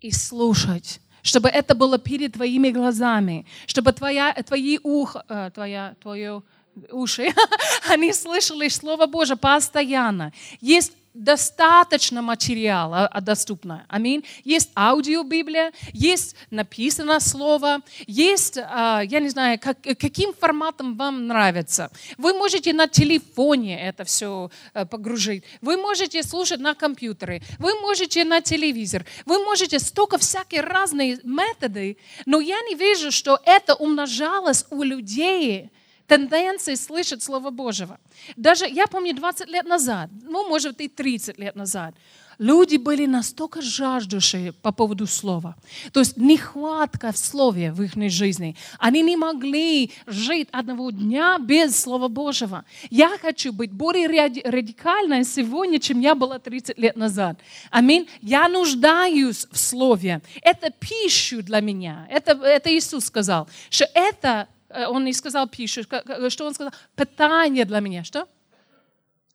[0.00, 6.42] и слушать чтобы это было перед твоими глазами, чтобы твоя, твои ух, э, твоя, твое
[6.90, 7.32] уши,
[7.88, 10.32] они слышали Слово Божие постоянно.
[10.60, 13.86] Есть достаточно материала доступно.
[13.88, 14.24] Аминь.
[14.42, 21.90] Есть аудиобиблия, есть написано слово, есть, а, я не знаю, как, каким форматом вам нравится.
[22.18, 25.44] Вы можете на телефоне это все э, погружить.
[25.60, 27.42] Вы можете слушать на компьютере.
[27.58, 29.06] Вы можете на телевизор.
[29.24, 35.70] Вы можете столько всякие разные методы, но я не вижу, что это умножалось у людей
[36.06, 37.98] тенденции слышать Слово Божьего.
[38.36, 41.94] Даже, я помню, 20 лет назад, ну, может, и 30 лет назад,
[42.38, 45.56] люди были настолько жаждущие по поводу слова.
[45.92, 48.56] То есть нехватка в слове в их жизни.
[48.78, 52.64] Они не могли жить одного дня без Слова Божьего.
[52.90, 57.38] Я хочу быть более радикальной сегодня, чем я была 30 лет назад.
[57.70, 58.08] Аминь.
[58.20, 60.22] Я нуждаюсь в Слове.
[60.42, 62.06] Это пищу для меня.
[62.10, 64.48] Это, это Иисус сказал, что это
[64.88, 66.72] он не сказал пищу, что он сказал?
[66.96, 68.04] Питание для меня.
[68.04, 68.28] Что?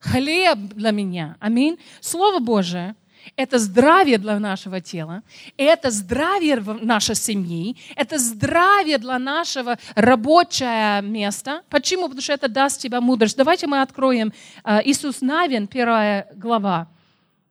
[0.00, 1.36] Хлеб для меня.
[1.40, 1.78] Аминь.
[2.00, 2.94] Слово Божие–
[3.36, 5.22] это здравие для нашего тела,
[5.56, 11.62] это здравие нашей семьи, это здравие для нашего рабочего места.
[11.68, 12.04] Почему?
[12.04, 13.36] Потому что это даст тебе мудрость.
[13.36, 14.32] Давайте мы откроем
[14.64, 16.88] э, Иисус Навин, первая глава.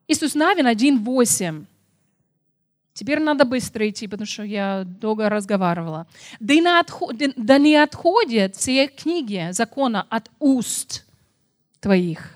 [0.07, 1.65] Иисус Навин 1.8.
[2.99, 6.05] Теперь надо быстро идти, потому что я долго разговаривала.
[6.41, 11.05] Да, не, отход, да не отходят все книги закона от уст
[11.79, 12.35] твоих.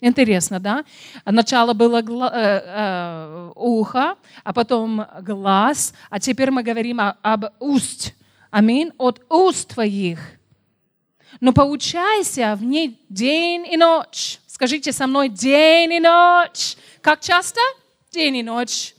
[0.00, 0.84] Интересно, да?
[1.24, 7.46] Начало было гла, э, э, ухо, а потом глаз, а теперь мы говорим о, об
[7.58, 8.14] уст.
[8.52, 8.92] Аминь.
[8.98, 10.20] От уст твоих.
[11.40, 14.38] Но поучайся в ней день и ночь.
[14.46, 16.76] Скажите со мной день и ночь.
[17.00, 17.60] Как часто?
[18.12, 18.94] День и ночь.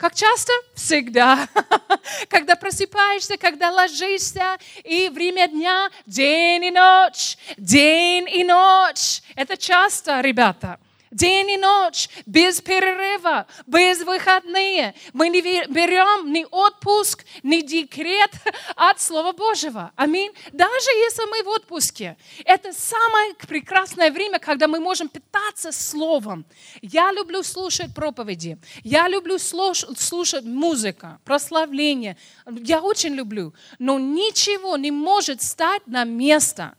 [0.00, 0.50] Как часто?
[0.74, 1.46] Всегда.
[2.30, 9.20] Когда просыпаешься, когда ложишься, и время дня, день и ночь, день и ночь.
[9.36, 10.80] Это часто, ребята.
[11.10, 14.94] День и ночь, без перерыва, без выходные.
[15.12, 18.30] Мы не берем ни отпуск, ни декрет
[18.76, 19.90] от Слова Божьего.
[19.96, 20.30] Аминь.
[20.52, 22.16] Даже если мы в отпуске.
[22.44, 26.46] Это самое прекрасное время, когда мы можем питаться Словом.
[26.80, 28.58] Я люблю слушать проповеди.
[28.84, 32.16] Я люблю слушать музыку, прославление.
[32.46, 33.52] Я очень люблю.
[33.80, 36.76] Но ничего не может стать на место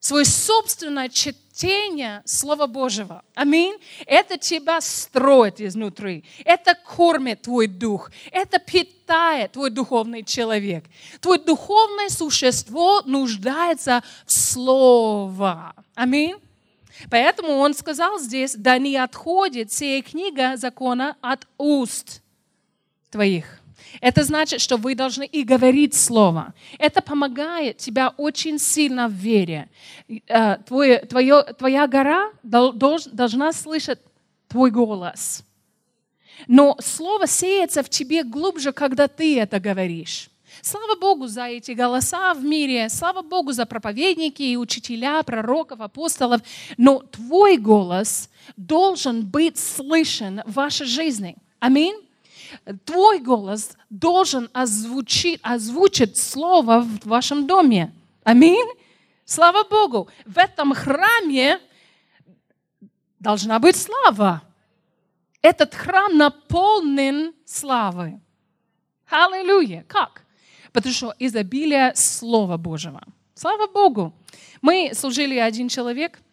[0.00, 3.22] свое собственное читание чтение Слова Божьего.
[3.34, 3.76] Аминь.
[4.06, 6.24] Это тебя строит изнутри.
[6.44, 8.10] Это кормит твой дух.
[8.32, 10.84] Это питает твой духовный человек.
[11.20, 15.74] Твое духовное существо нуждается в Слово.
[15.94, 16.36] Аминь.
[17.10, 22.22] Поэтому он сказал здесь, да не отходит сия книга закона от уст
[23.10, 23.59] твоих.
[24.00, 26.54] Это значит, что вы должны и говорить Слово.
[26.78, 29.68] Это помогает тебя очень сильно в вере.
[30.28, 33.98] Э, твое, твое, твоя гора должна слышать
[34.48, 35.44] твой голос.
[36.46, 40.30] Но Слово сеется в тебе глубже, когда ты это говоришь.
[40.62, 46.42] Слава Богу за эти голоса в мире, слава Богу за проповедники и учителя, пророков, апостолов,
[46.76, 51.36] но твой голос должен быть слышен в вашей жизни.
[51.60, 51.96] Аминь
[52.84, 57.94] твой голос должен озвучить, озвучить слово в вашем доме.
[58.24, 58.68] Аминь.
[59.24, 60.08] Слава Богу.
[60.26, 61.60] В этом храме
[63.18, 64.42] должна быть слава.
[65.42, 68.20] Этот храм наполнен славой.
[69.08, 69.84] Аллилуйя.
[69.88, 70.22] Как?
[70.72, 73.02] Потому что изобилие Слова Божьего.
[73.34, 74.12] Слава Богу.
[74.62, 76.20] Мы служили один человек–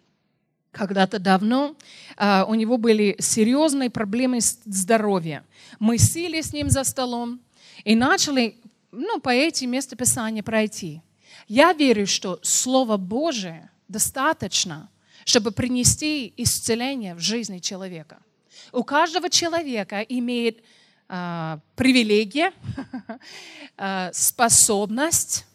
[0.72, 1.76] когда-то давно,
[2.16, 5.44] а, у него были серьезные проблемы с здоровьем.
[5.80, 7.40] Мы сели с ним за столом
[7.84, 8.58] и начали
[8.92, 11.02] ну, по этим местописаниям пройти.
[11.48, 14.90] Я верю, что Слово Божие достаточно,
[15.26, 18.20] чтобы принести исцеление в жизни человека.
[18.72, 20.64] У каждого человека имеет
[21.10, 22.52] э, привилегия,
[23.78, 25.46] э, способность,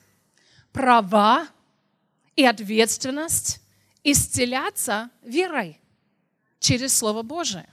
[0.73, 1.47] права
[2.37, 3.62] и ответственность
[4.05, 5.81] исцеляться верой
[6.59, 7.69] через Слово Божие.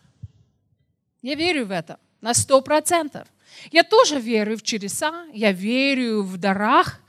[1.21, 3.27] Я верю в это на сто процентов.
[3.71, 7.01] Я тоже верю в чудеса, я верю в дарах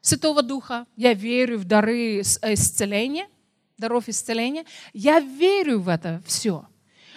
[0.00, 3.26] Святого Духа, я верю в дары исцеления,
[3.78, 4.64] даров исцеления.
[4.92, 6.66] Я верю в это все.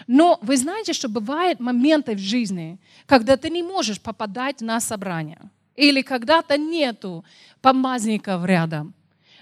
[0.07, 5.39] Но вы знаете, что бывают моменты в жизни, когда ты не можешь попадать на собрание.
[5.75, 7.23] Или когда-то нету
[7.61, 8.93] помазников рядом.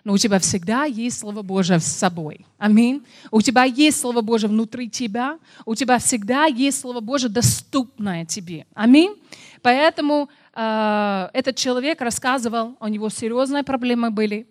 [0.03, 2.45] Но у тебя всегда есть Слово Божие с собой.
[2.57, 3.03] Аминь.
[3.31, 5.37] У тебя есть Слово Божие внутри тебя.
[5.65, 8.65] У тебя всегда есть Слово Божие доступное тебе.
[8.73, 9.15] Аминь.
[9.61, 14.47] Поэтому э, этот человек рассказывал, у него серьезные проблемы были.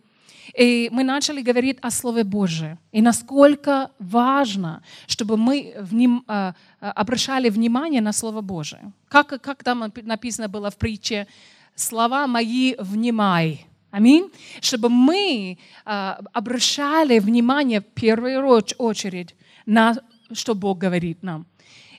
[0.57, 2.79] И мы начали говорить о Слове Божьем.
[2.93, 8.93] И насколько важно, чтобы мы вним, э, обращали внимание на Слово Божие.
[9.09, 11.27] Как, как там написано было в притче,
[11.75, 13.68] слова мои внимай.
[13.91, 14.31] Аминь.
[14.61, 18.47] Чтобы мы э, обращали внимание в первую
[18.79, 19.35] очередь
[19.67, 19.95] на
[20.33, 21.47] что Бог говорит нам.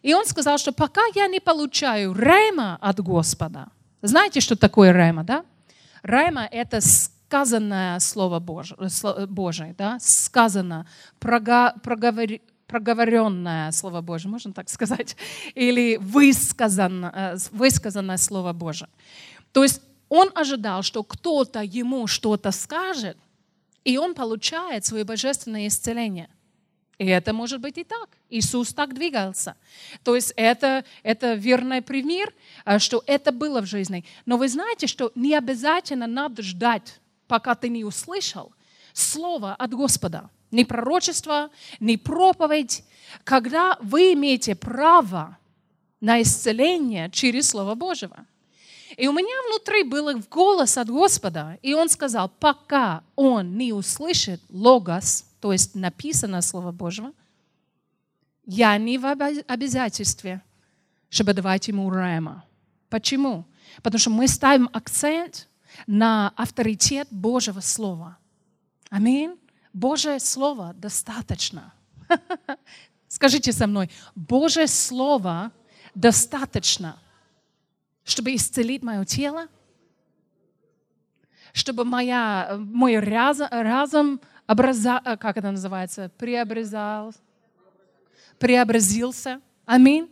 [0.02, 3.68] И он сказал, что пока я не получаю рема от Господа,
[4.02, 5.44] знаете, что такое рема, да?
[6.04, 8.78] Рема– это сказанное Слово Божие,
[9.28, 9.98] Божие да?
[10.00, 10.88] сказано,
[11.20, 11.76] прога,
[12.68, 15.18] проговоренное Слово Божие, можно так сказать,
[15.54, 18.90] или высказанное, высказанное Слово Божие.
[19.52, 23.18] То есть он ожидал, что кто-то ему что-то скажет,
[23.84, 26.30] и он получает свое божественное исцеление.
[26.98, 28.10] И это может быть и так.
[28.30, 29.56] Иисус так двигался.
[30.04, 32.34] То есть это, это верный пример,
[32.66, 34.04] а, что это было в жизни.
[34.26, 38.52] Но вы знаете, что не обязательно надо ждать, пока ты не услышал
[38.92, 40.30] слово от Господа.
[40.52, 42.84] Ни пророчество, ни проповедь.
[43.24, 45.38] Когда вы имеете право
[46.02, 48.26] на исцеление через Слово Божьего.
[49.00, 54.42] И у меня внутри был голос от Господа, и он сказал, пока он не услышит
[54.50, 57.14] логос, то есть написано Слово Божьего,
[58.46, 60.42] я не в обязательстве,
[61.10, 62.44] чтобы давать ему рема.
[62.90, 63.46] Почему?
[63.84, 65.48] Потому что мы ставим акцент
[65.88, 68.18] на авторитет Божьего Слова.
[68.90, 69.40] Аминь.
[69.72, 71.74] Божье Слово достаточно.
[73.08, 75.54] Скажите со мной, Божье Слово
[75.96, 77.00] достаточно–
[78.10, 79.48] чтобы исцелить мое тело,
[81.54, 87.14] чтобы моя, мой разум, образа, э, как это называется, преобразал,
[88.40, 89.42] преобразился.
[89.66, 90.10] Аминь.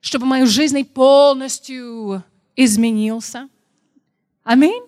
[0.00, 2.24] Чтобы мою жизнь полностью
[2.56, 3.48] изменился.
[4.42, 4.82] Аминь.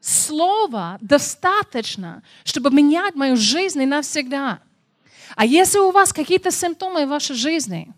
[0.00, 4.60] Слово достаточно, чтобы менять мою жизнь навсегда.
[5.36, 7.94] А если у вас какие-то симптомы в вашей жизни,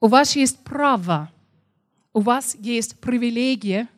[0.00, 1.30] у вас есть право
[2.16, 3.88] у вас есть привилегия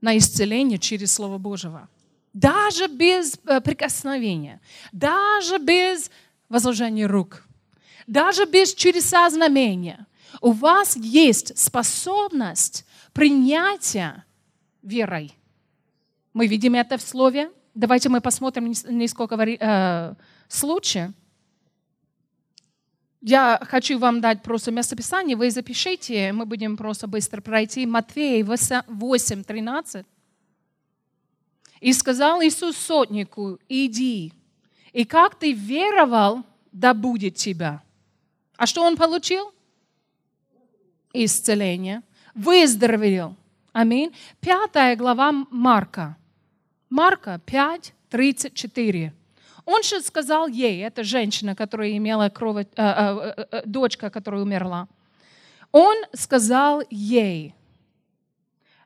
[0.00, 1.88] на исцеление через Слово Божьего.
[2.32, 4.60] Даже без э, прикосновения,
[4.92, 6.12] даже без
[6.48, 7.44] возложения рук,
[8.06, 10.06] даже без чудеса знамения.
[10.40, 14.24] У вас есть способность принятия
[14.82, 15.34] верой.
[16.34, 17.50] Мы видим это в Слове.
[17.74, 20.14] Давайте мы посмотрим несколько э,
[20.46, 21.10] случаев.
[23.26, 27.86] Я хочу вам дать просто местописание, вы запишите, мы будем просто быстро пройти.
[27.86, 30.04] Матфея 8, 13.
[31.80, 34.34] «И сказал Иисус сотнику, иди,
[34.92, 37.82] и как ты веровал, да будет тебя».
[38.58, 39.54] А что он получил?
[41.14, 42.02] Исцеление.
[42.34, 43.36] Выздоровел.
[43.72, 44.14] Аминь.
[44.40, 46.18] Пятая глава Марка.
[46.90, 49.14] Марка 5, 34.
[49.64, 54.88] Он же сказал ей, эта женщина, которая имела кровь, э, э, э, дочка, которая умерла,
[55.72, 57.54] он сказал ей,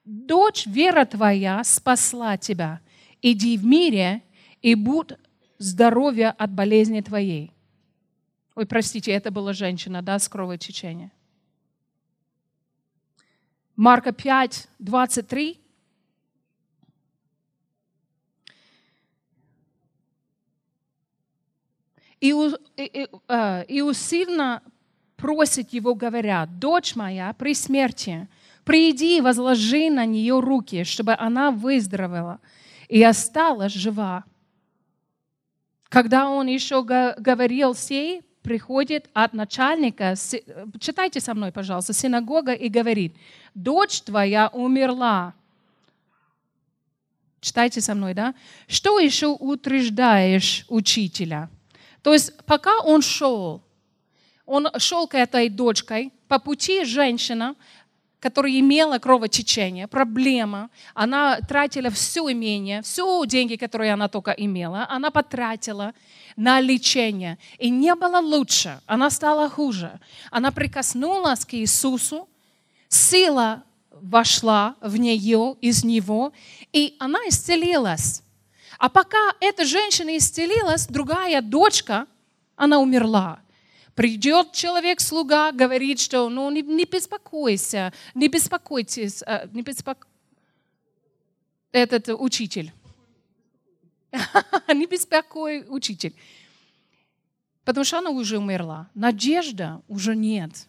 [0.05, 2.81] дочь, вера твоя спасла тебя.
[3.21, 4.23] Иди в мире
[4.63, 5.13] и будь
[5.59, 7.53] здоровья от болезни твоей.
[8.55, 11.13] Ой, простите, это была женщина, да, с кровотечением.
[13.77, 15.61] Марка 5, 23.
[22.21, 22.35] И,
[22.77, 24.63] и, э, и усильно
[25.17, 28.29] просит его, говоря, «Дочь моя при смерти,
[28.65, 32.41] приди и возложи на нее руки, чтобы она выздоровела
[32.89, 34.25] и осталась жива».
[35.89, 40.15] Когда он еще говорил сей, приходит от начальника,
[40.81, 43.15] читайте со мной, пожалуйста, синагога и говорит,
[43.55, 45.35] «Дочь твоя умерла».
[47.41, 48.35] Читайте со мной, да?
[48.67, 51.49] «Что еще утверждаешь учителя?»
[52.09, 53.61] То есть пока он шел,
[54.47, 57.55] он шел к этой дочкой, по пути женщина,
[58.19, 65.11] которая имела кровотечение, проблема, она тратила все имение, все деньги, которые она только имела, она
[65.11, 65.93] потратила
[66.35, 67.37] на лечение.
[67.59, 70.01] И не было лучше, она стала хуже.
[70.31, 72.27] Она прикоснулась к Иисусу,
[72.89, 76.33] сила вошла в нее, из него,
[76.73, 78.23] и она исцелилась.
[78.79, 82.07] А пока эта женщина исцелилась, другая дочка,
[82.55, 83.41] она умерла.
[83.97, 90.07] Придет человек-слуга, говорит, что ну не, не беспокойся, не беспокойтесь, а, не беспок...
[91.73, 92.73] этот учитель.
[94.73, 96.15] не беспокой учитель.
[97.65, 98.89] Потому что она уже умерла.
[98.95, 100.69] Надежда уже нет.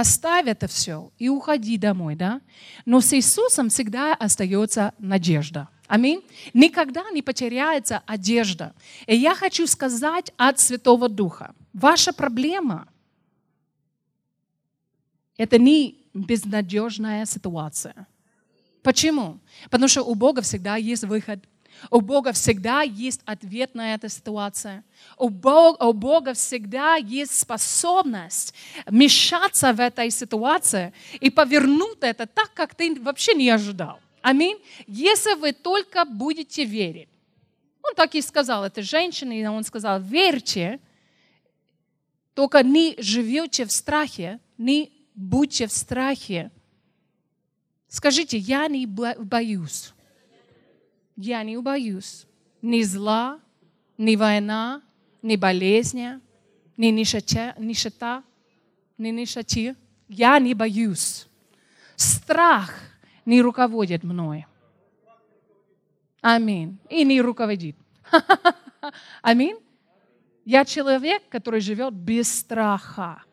[0.00, 2.40] Оставь это все и уходи домой, да?
[2.86, 5.70] Но с Иисусом всегда остается надежда.
[5.88, 6.22] Аминь.
[6.54, 8.76] Никогда не потеряется одежда.
[9.08, 11.52] И я хочу сказать от Святого Духа.
[11.72, 12.86] Ваша проблема–
[15.36, 18.06] это не безнадежная ситуация.
[18.84, 19.40] Почему?
[19.68, 21.44] Потому что у Бога всегда есть выход–
[21.90, 24.84] у Бога всегда есть ответ на эту ситуацию.
[25.16, 28.54] У Бога, у Бога всегда есть способность
[28.90, 34.00] мешаться в этой ситуации и повернуть это так, как ты вообще не ожидал.
[34.22, 34.58] Аминь.
[34.86, 37.08] Если вы только будете верить.
[37.82, 40.80] Он так и сказал этой женщине, и он сказал, верьте,
[42.34, 46.50] только не живете в страхе, не будьте в страхе.
[47.88, 49.92] Скажите, я не боюсь
[51.18, 52.26] я не боюсь
[52.62, 53.40] ни зла,
[53.98, 54.82] ни война,
[55.20, 56.20] ни болезни,
[56.76, 58.22] ни нищета, нищета,
[58.96, 59.74] ни нищеты.
[60.08, 61.26] Я не боюсь.
[61.96, 62.72] Страх
[63.26, 64.46] не руководит мной.
[66.20, 66.78] Аминь.
[66.88, 67.76] И не руководит.
[69.22, 69.56] Аминь.
[70.44, 73.24] Я человек, который живет без страха.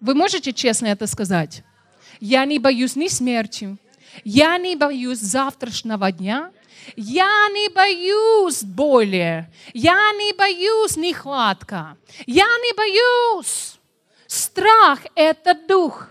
[0.00, 1.62] Вы можете честно это сказать?
[2.18, 3.76] Я не боюсь ни смерти,
[4.24, 6.52] я не боюсь завтрашнего дня.
[6.96, 9.46] Я не боюсь боли.
[9.72, 11.96] Я не боюсь нехватка.
[12.26, 13.78] Я не боюсь.
[14.26, 16.08] Страх– это дух.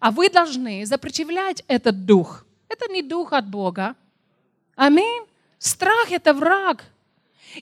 [0.00, 2.44] А вы должны сопротивлять этот дух.
[2.68, 3.94] Это не дух от Бога.
[4.76, 5.24] Аминь.
[5.58, 6.84] Страх– это враг.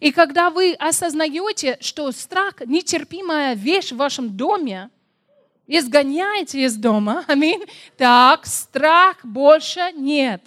[0.01, 4.91] И когда вы осознаете, что страх– нетерпимая вещь в вашем доме,
[5.67, 7.64] изгоняете из дома, аминь,
[7.97, 10.43] так страх больше нет.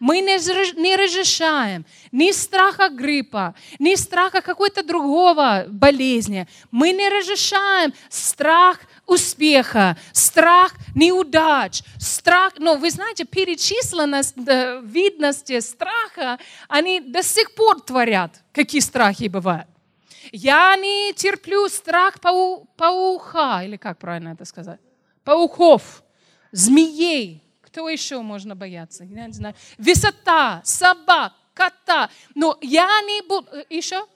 [0.00, 0.36] Мы не,
[0.80, 6.46] не разрешаем ни страха гриппа, ни страха какой-то другого болезни.
[6.70, 16.38] Мы не разрешаем страх успеха, страх неудач, страх, но вы знаете, перечисленность видности страха,
[16.68, 19.66] они до сих пор творят, какие страхи бывают.
[20.32, 24.80] Я не терплю страх пау, пауха, или как правильно это сказать?
[25.24, 26.02] Пауков,
[26.52, 27.42] змеей.
[27.62, 29.04] Кто еще можно бояться?
[29.04, 29.54] Я не знаю.
[29.76, 32.10] Высота, собак, кота.
[32.34, 33.48] Но я не буду...
[33.52, 34.06] Э, еще?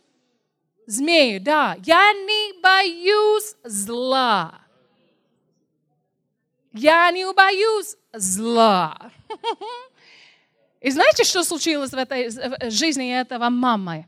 [0.87, 1.77] Змеи, да.
[1.85, 4.63] Я не боюсь зла.
[6.73, 9.13] Я не боюсь зла.
[10.81, 12.31] И знаете, что случилось в этой
[12.71, 14.07] жизни этого мамы?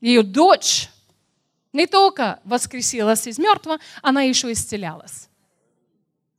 [0.00, 0.88] Ее дочь
[1.72, 5.28] не только воскресилась из мертвого, она еще исцелялась.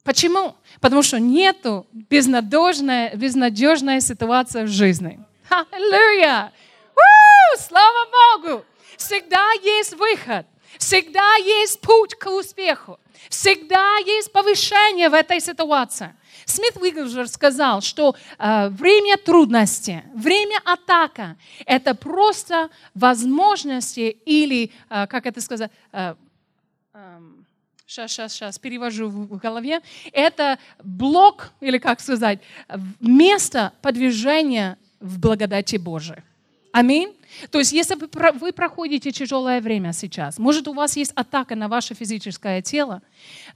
[0.04, 0.56] Почему?
[0.80, 5.20] Потому что нету безнадежная, безнадежная ситуация в жизни.
[5.50, 6.52] Аллилуйя!
[7.58, 8.66] Слава Богу!
[8.98, 10.46] Всегда есть выход.
[10.78, 13.00] Всегда есть путь к успеху.
[13.30, 16.16] Всегда есть повышение в этой ситуации.
[16.52, 25.26] Смит Вигглджер сказал, что э, время трудности, время атака– это просто возможности или, э, как
[25.26, 26.16] это сказать, э,
[26.94, 27.20] э,
[27.88, 29.80] сейчас, сейчас, сейчас, перевожу в голове,
[30.12, 32.40] это блок, или как сказать,
[33.00, 36.20] место подвижения в благодати Божией.
[36.72, 37.14] Аминь.
[37.50, 37.98] То есть, если
[38.40, 43.02] вы проходите тяжелое время сейчас, может, у вас есть атака на ваше физическое тело,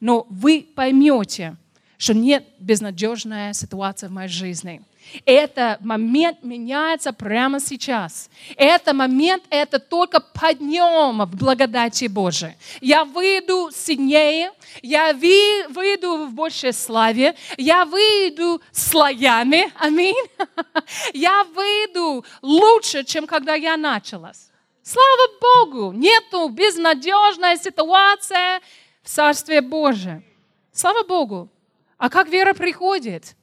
[0.02, 1.56] но вы поймете,
[1.98, 4.82] что нет безнадежная ситуация в моей жизни.
[5.26, 8.30] Это момент меняется прямо сейчас.
[8.58, 12.54] Это момент, это только подъем в благодати Божией.
[12.82, 20.16] Я выйду сильнее, я выйду в большей славе, я выйду слоями, аминь.
[21.14, 24.50] Я выйду лучше, чем когда я началась.
[24.84, 28.60] Слава Богу, нету безнадежной ситуации
[29.02, 30.24] в Царстве Божьем.
[30.72, 31.50] Слава Богу,
[31.98, 33.36] а как вера приходит?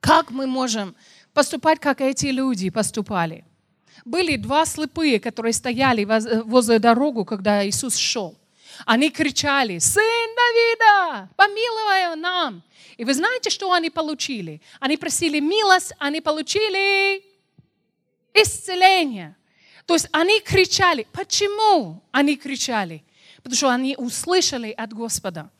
[0.00, 0.94] Как мы можем
[1.32, 3.44] поступать, как эти люди поступали?
[4.04, 6.04] Были два слепые, которые стояли
[6.44, 8.36] возле дорогу, когда Иисус шел.
[8.86, 10.02] Они кричали, «Сын
[10.36, 12.62] Давида, помилуй нам!»
[12.96, 14.60] И вы знаете, что они получили?
[14.80, 17.24] Они просили милость, они получили
[18.34, 19.36] исцеление.
[19.86, 21.06] То есть они кричали.
[21.12, 23.04] Почему они кричали?
[23.36, 25.50] Потому что они услышали от Господа.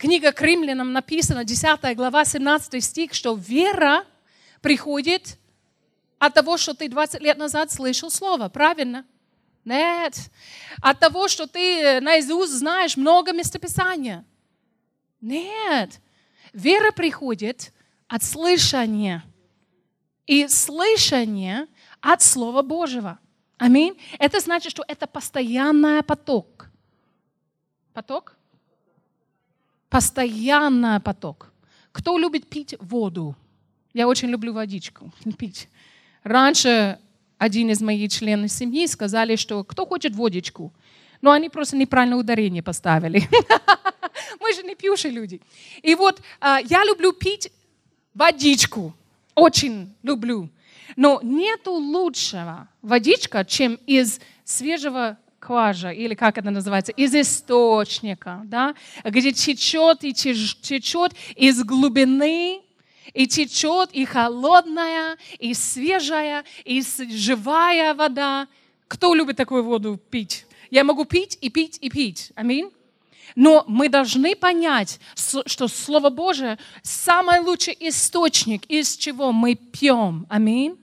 [0.00, 4.06] Книга к римлянам написана, 10 глава, 17 стих, что вера
[4.62, 5.36] приходит
[6.18, 9.04] от того, что ты 20 лет назад слышал слово, правильно?
[9.66, 10.30] Нет.
[10.80, 14.24] От того, что ты наизусть знаешь много местописания.
[15.20, 16.00] Нет.
[16.54, 17.70] Вера приходит
[18.08, 19.22] от слышания.
[20.26, 21.66] И слышание
[22.00, 23.18] от Слова Божьего.
[23.58, 24.00] Аминь.
[24.18, 26.70] Это значит, что это постоянный поток.
[27.92, 28.39] Поток?
[29.90, 31.50] Постоянный поток.
[31.90, 33.34] Кто любит пить воду?
[33.92, 35.68] Я очень люблю водичку пить.
[36.22, 36.98] Раньше
[37.38, 40.72] один из моих членов семьи сказали, что кто хочет водичку,
[41.20, 43.28] но они просто неправильно ударение поставили.
[44.40, 45.40] Мы же не пьющие люди.
[45.82, 47.52] И вот а, я люблю пить
[48.14, 48.94] водичку.
[49.34, 50.48] Очень люблю.
[50.94, 58.74] Но нету лучшего водичка, чем из свежего кважа, или как это называется, из источника, да,
[59.02, 62.60] где течет и течет из глубины,
[63.14, 68.46] и течет и холодная, и свежая, и живая вода.
[68.86, 70.46] Кто любит такую воду пить?
[70.70, 72.32] Я могу пить и пить и пить.
[72.36, 72.70] Аминь.
[73.34, 80.26] Но мы должны понять, что Слово Божие самый лучший источник, из чего мы пьем.
[80.28, 80.76] Аминь.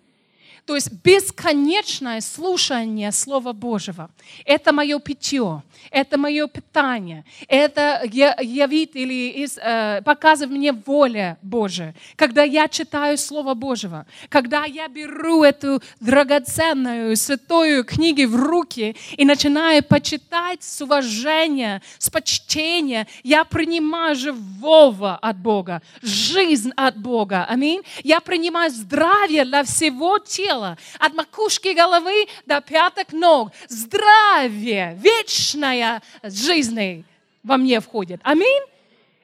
[0.67, 4.09] То есть бесконечное слушание Слова Божьего.
[4.43, 11.95] Это мое питье, это мое питание, это явит или э, показывает мне воля Божия.
[12.17, 19.23] Когда я читаю Слово Божьего, когда я беру эту драгоценную святую книгу в руки и
[19.23, 27.45] начинаю почитать с уважения, с почтения, я принимаю живого от Бога, жизнь от Бога.
[27.45, 27.83] Аминь.
[28.03, 33.51] Я принимаю здравие для всего тела тела, от макушки головы до пяток ног.
[33.67, 37.05] Здравие, вечная жизнь
[37.43, 38.19] во мне входит.
[38.23, 38.63] Аминь.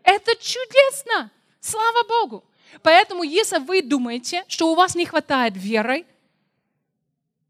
[0.03, 1.31] Это чудесно.
[1.59, 2.43] Слава Богу.
[2.81, 6.05] Поэтому, если вы думаете, что у вас не хватает веры,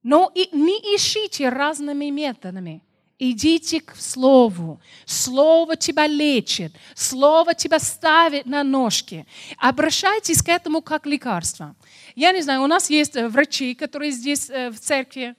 [0.03, 2.81] но и не ищите разными методами–
[3.25, 4.81] Идите к Слову.
[5.05, 6.73] Слово тебя лечит.
[6.93, 9.25] Слово тебя ставит на ножки.
[9.57, 11.73] Обращайтесь к этому как лекарство.
[12.15, 15.35] Я не знаю, у нас есть э, врачи, которые здесь э, в церкви.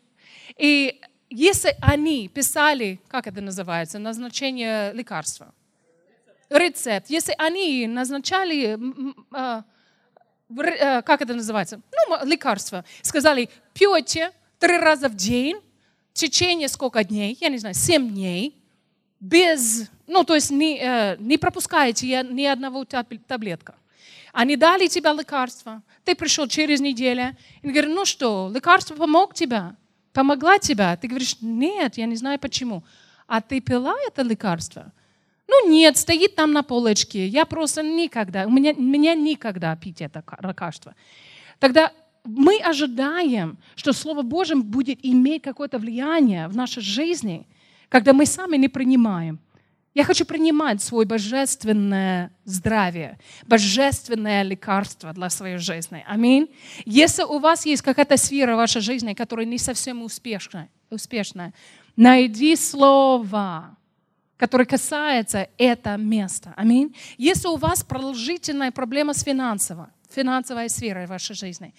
[0.56, 5.52] И если они писали, как это называется, назначение лекарства,
[6.48, 8.78] рецепт, если они назначали,
[9.30, 9.62] а,
[10.56, 15.60] э, как это называется, ну, лекарство, сказали, пьете три раза в день,
[16.14, 18.54] течение сколько дней, я не знаю, семь дней,
[19.20, 23.74] без, ну, то есть не, э, не пропускаете ни одного таблетка.
[24.32, 29.76] Они дали тебе лекарство, ты пришел через неделю, и говорят, ну что, лекарство помог тебе,
[30.12, 30.96] помогла тебе?
[31.00, 32.82] Ты говоришь, нет, я не знаю почему.
[33.26, 34.92] А ты пила это лекарство?
[35.46, 37.26] Ну нет, стоит там на полочке.
[37.26, 40.94] Я просто никогда, у меня, меня никогда пить это лекарство.
[41.58, 41.92] Тогда
[42.24, 47.46] мы ожидаем, что Слово Божье будет иметь какое-то влияние в нашей жизни,
[47.88, 49.38] когда мы сами не принимаем.
[49.94, 53.16] Я хочу принимать свое божественное здравие,
[53.46, 56.04] божественное лекарство для своей жизни.
[56.08, 56.48] Аминь.
[56.84, 61.52] Если у вас есть какая-то сфера в вашей жизни, которая не совсем успешная, успешная
[61.96, 63.76] найди слово,
[64.36, 66.52] которое касается этого места.
[66.56, 66.96] Аминь.
[67.16, 71.72] Если у вас продолжительная проблема с финансовой, финансовой сферой в вашей жизни,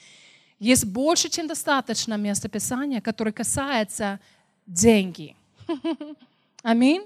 [0.59, 4.19] есть больше, чем достаточно места Писания, которое касается
[4.65, 5.35] деньги.
[6.63, 7.03] Аминь.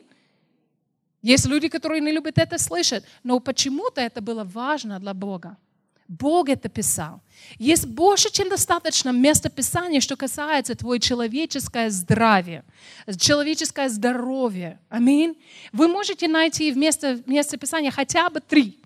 [1.22, 5.58] Есть люди, которые не любят это слышать, но почему-то это было важно для Бога.
[6.08, 7.22] Бог это писал.
[7.60, 12.64] Есть больше, чем достаточно места Писания, что касается твое человеческое здравие,
[13.18, 14.80] человеческое здоровье.
[14.89, 15.38] Аминь.
[15.72, 18.80] Вы можете найти вместо места Писания хотя бы три,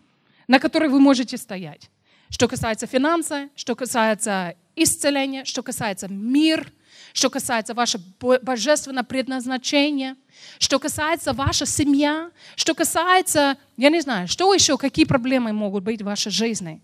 [0.47, 1.89] на которые вы можете стоять.
[2.33, 6.73] Что касается финансов, что касается исцеления, что касается мир,
[7.13, 8.01] что касается вашего
[8.41, 10.15] божественного предназначения,
[10.57, 16.01] что касается вашей семьи, что касается, я не знаю, что еще, какие проблемы могут быть
[16.01, 16.81] в вашей жизни.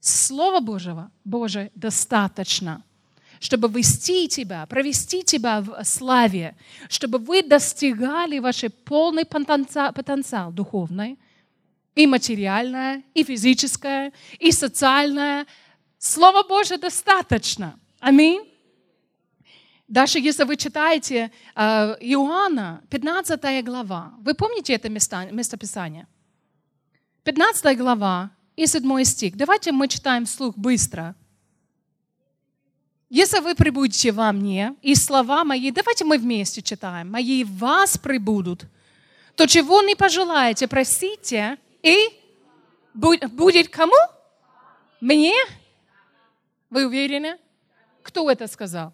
[0.00, 2.82] Слова Божьего, Божие достаточно,
[3.38, 6.56] чтобы вести тебя, провести тебя в славе,
[6.88, 11.18] чтобы вы достигали ваш полный потенциал, потенциал духовный,
[11.94, 15.46] и материальное, и физическое, и социальное.
[15.98, 17.78] Слово Божье достаточно.
[18.00, 18.46] Аминь.
[19.88, 21.60] Даже если вы читаете э,
[22.00, 26.06] Иоанна, 15 глава, вы помните это место, местописание?
[27.24, 29.36] 15 глава и 7 стих.
[29.36, 31.14] Давайте мы читаем вслух быстро.
[33.08, 38.66] Если вы прибудете во мне, и слова мои, давайте мы вместе читаем, мои вас прибудут,
[39.34, 42.20] то чего не пожелаете, просите, и
[42.92, 43.96] будет кому?
[45.00, 45.34] Мне?
[46.68, 47.38] Вы уверены?
[48.02, 48.92] Кто это сказал?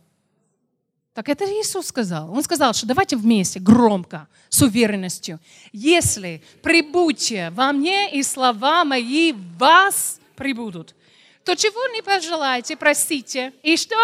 [1.15, 2.31] Так это Иисус сказал.
[2.31, 5.41] Он сказал, что давайте вместе, громко, с уверенностью.
[5.73, 10.95] Если прибудьте во мне, и слова мои в вас прибудут,
[11.43, 13.55] то чего не пожелайте, просите.
[13.63, 13.97] И что?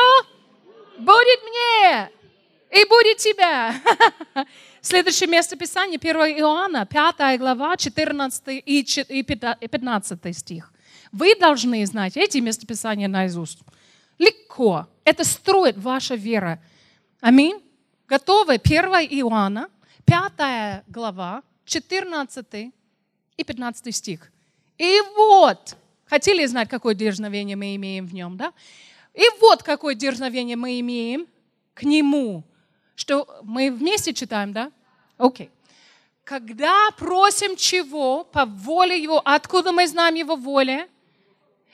[0.98, 2.10] Будет мне,
[2.70, 3.74] и будет тебя.
[4.84, 10.72] Следующее место Писания, 1 Иоанна, 5 глава, 14 и 15 стих.
[11.12, 13.60] Вы должны знать эти местописания наизусть.
[14.18, 14.88] Легко.
[15.04, 16.60] Это строит ваша вера.
[17.20, 17.62] Аминь.
[18.08, 18.54] Готовы?
[18.54, 18.84] 1
[19.20, 19.68] Иоанна,
[20.04, 22.72] 5 глава, 14
[23.36, 24.32] и 15 стих.
[24.78, 25.76] И вот,
[26.06, 28.52] хотели знать, какое дерзновение мы имеем в нем, да?
[29.14, 31.28] И вот какое дерзновение мы имеем
[31.72, 32.42] к нему.
[32.94, 34.70] Что мы вместе читаем, да?
[35.18, 35.50] Окей.
[36.24, 40.88] Когда просим чего по воле Его, откуда мы знаем Его воле?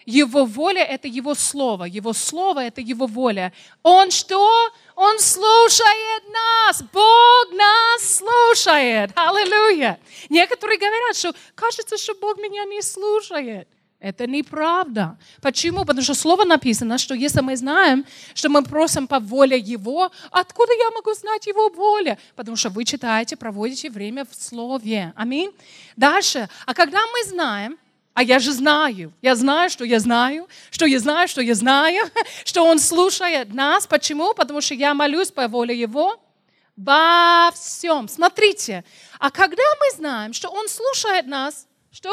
[0.06, 1.84] Его воля– это Его Слово.
[1.84, 3.52] Его Слово– это Его воля.
[3.82, 4.70] Он что?
[4.96, 6.82] Он слушает нас.
[6.92, 9.10] Бог нас слушает.
[9.14, 10.00] Аллилуйя.
[10.30, 13.68] Некоторые говорят, что кажется, что Бог меня не слушает.
[14.00, 15.18] Это неправда.
[15.42, 15.84] Почему?
[15.84, 20.72] Потому что слово написано, что если мы знаем, что мы просим по воле Его, откуда
[20.72, 22.16] я могу знать Его волю?
[22.36, 25.12] Потому что вы читаете, проводите время в Слове.
[25.16, 25.50] Аминь.
[25.96, 26.48] Дальше.
[26.64, 27.76] А когда мы знаем,
[28.14, 29.12] а я же знаю.
[29.22, 32.04] Я знаю, что я знаю, что я знаю, что я знаю,
[32.44, 33.86] что Он слушает нас.
[33.86, 34.32] Почему?
[34.34, 36.20] Потому что я молюсь по воле Его
[36.76, 38.08] во всем.
[38.08, 38.84] Смотрите,
[39.18, 42.12] а когда мы знаем, что Он слушает нас, что?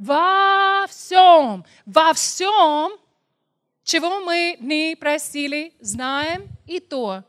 [0.00, 0.49] Во
[0.86, 1.64] всем.
[1.86, 2.92] Во всем,
[3.84, 7.24] чего мы не просили, знаем и то.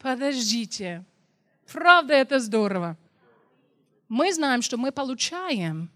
[0.00, 1.04] Подождите.
[1.66, 2.96] Правда, это здорово
[4.08, 5.90] мы знаем, что мы получаем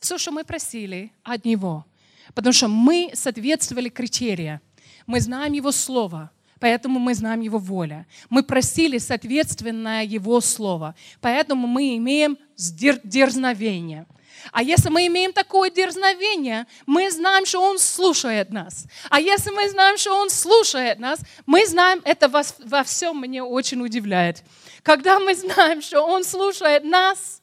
[0.00, 1.86] все, что мы просили от Него.
[2.34, 4.60] Потому что мы соответствовали критериям.
[5.06, 6.30] Мы знаем Его Слово,
[6.60, 8.06] поэтому мы знаем Его воля.
[8.30, 14.06] Мы просили соответственное Его Слово, поэтому мы имеем дерзновение.
[14.52, 18.86] А если мы имеем такое дерзновение, мы знаем, что Он слушает нас.
[19.10, 23.44] А если мы знаем, что Он слушает нас, мы знаем, это во, во всем меня
[23.44, 24.42] очень удивляет.
[24.82, 27.40] Когда мы знаем, что Он слушает нас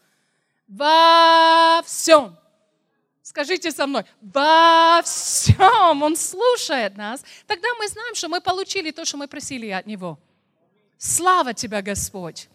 [0.68, 2.38] во всем.
[3.24, 7.24] Скажите со мной, во всем Он слушает нас.
[7.45, 10.19] Тогда мы знаем, что мы получили то, что мы просили от Него.
[10.97, 12.49] Слава Тебя, Господь!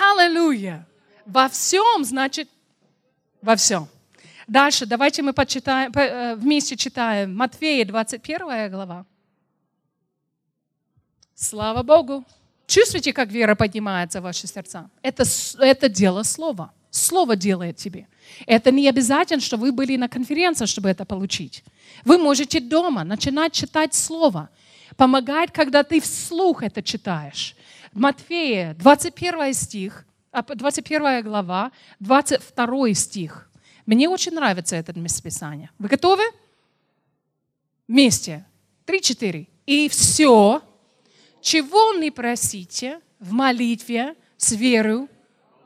[0.00, 0.86] Аллилуйя!
[1.26, 2.48] Во всем значит
[3.42, 3.88] во всем.
[4.46, 9.06] Дальше давайте мы почитаем, э, вместе читаем Матфея 21 глава.
[11.34, 12.24] Слава Богу!
[12.66, 14.88] Чувствуете, как вера поднимается в ваши сердца?
[15.02, 15.24] Это,
[15.58, 16.72] это дело слова.
[16.90, 18.06] Слово делает тебе.
[18.46, 21.64] Это не обязательно, что вы были на конференции, чтобы это получить.
[22.04, 24.50] Вы можете дома начинать читать Слово.
[24.96, 27.56] Помогает, когда ты вслух это читаешь.
[27.92, 33.50] Матфея, 21 стих, 21 а, глава, 22 стих.
[33.86, 35.70] Мне очень нравится это местописание.
[35.78, 36.22] Вы готовы?
[37.86, 38.44] Вместе.
[38.86, 39.46] Три-четыре.
[39.66, 40.62] И все,
[41.40, 45.08] чего не просите в молитве с верой,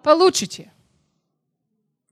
[0.03, 0.71] получите.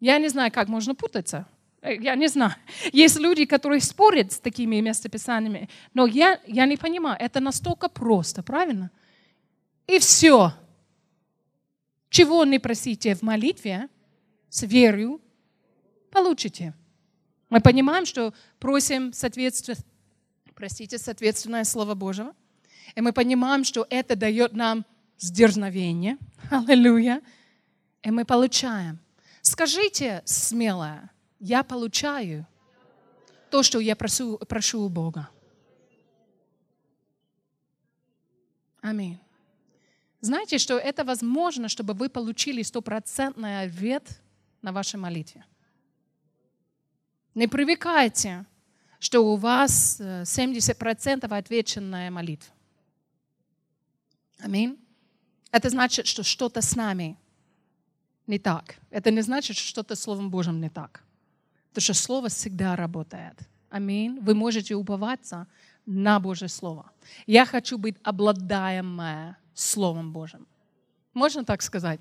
[0.01, 1.47] Я не знаю, как можно путаться.
[1.83, 2.55] Э, я не знаю.
[2.93, 8.43] Есть люди, которые спорят с такими местописаниями, но я, я не понимаю, это настолько просто,
[8.43, 8.91] правильно?
[9.87, 10.53] И все.
[12.11, 13.89] Чего не просите в молитве
[14.49, 15.19] с верой,
[16.11, 16.75] получите.
[17.51, 19.77] Мы понимаем, что просим соответствие,
[20.55, 22.35] простите, соответственное Слово Божьего–
[22.95, 24.85] и мы понимаем, что это дает нам
[25.19, 26.19] сдерзновение.
[26.51, 27.21] Аллилуйя.
[28.03, 28.99] И мы получаем.
[29.47, 32.49] Скажите смело, я получаю
[33.49, 35.29] то, что я прошу, прошу у Бога.
[38.81, 39.21] Аминь.
[40.21, 44.21] Знаете, что это возможно, чтобы вы получили стопроцентный ответ
[44.63, 45.45] на вашей молитве.
[47.37, 48.47] Не привыкайте,
[48.99, 52.53] что у вас 70% э, отвеченная молитва.
[54.41, 54.77] Аминь.
[55.53, 57.17] Это значит, что что-то с нами
[58.27, 58.77] не так.
[58.91, 61.03] Это не значит, что что-то Словом Божьим не так.
[61.69, 63.39] Потому что Слово всегда работает.
[63.71, 64.19] Аминь.
[64.21, 65.47] Вы можете уповаться
[65.87, 66.91] на Божье Слово.
[67.27, 70.47] Я хочу быть обладаемая Словом Божьим.
[71.15, 72.01] Можно так сказать?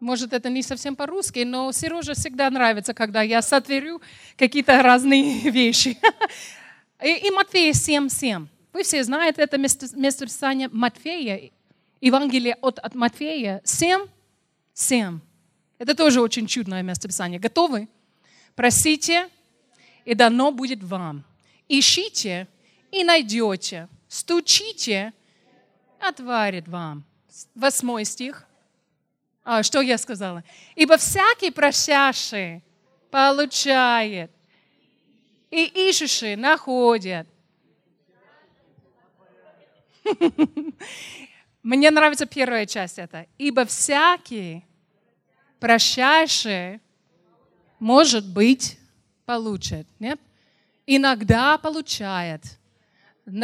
[0.00, 4.02] Может, это не совсем по-русски, но Сереже всегда нравится, когда я сотворю
[4.36, 5.96] какие-то разные вещи.
[7.02, 8.48] И, и Матфея 7.7.
[8.72, 11.50] Вы все знаете это место, место Писания Матфея,
[12.00, 14.06] Евангелие от, от Матфея 7,
[14.74, 15.20] 7.
[15.82, 17.40] Это тоже очень чудное место Писания.
[17.40, 17.88] Готовы?
[18.54, 19.28] Просите,
[20.04, 21.24] и дано будет вам.
[21.68, 22.46] Ищите,
[22.92, 23.88] и найдете.
[24.06, 25.12] Стучите,
[25.98, 27.02] отварит вам.
[27.56, 28.46] Восьмой стих.
[29.42, 30.44] А, что я сказала?
[30.76, 32.62] Ибо всякий просящий
[33.10, 34.30] получает,
[35.50, 37.26] и ищущий находит.
[41.64, 43.26] Мне нравится первая часть это.
[43.36, 44.64] Ибо всякий
[45.62, 46.80] прощающий,
[47.78, 48.78] может быть,
[49.24, 49.86] получит.
[50.00, 50.18] Нет?
[50.86, 52.42] Иногда получает.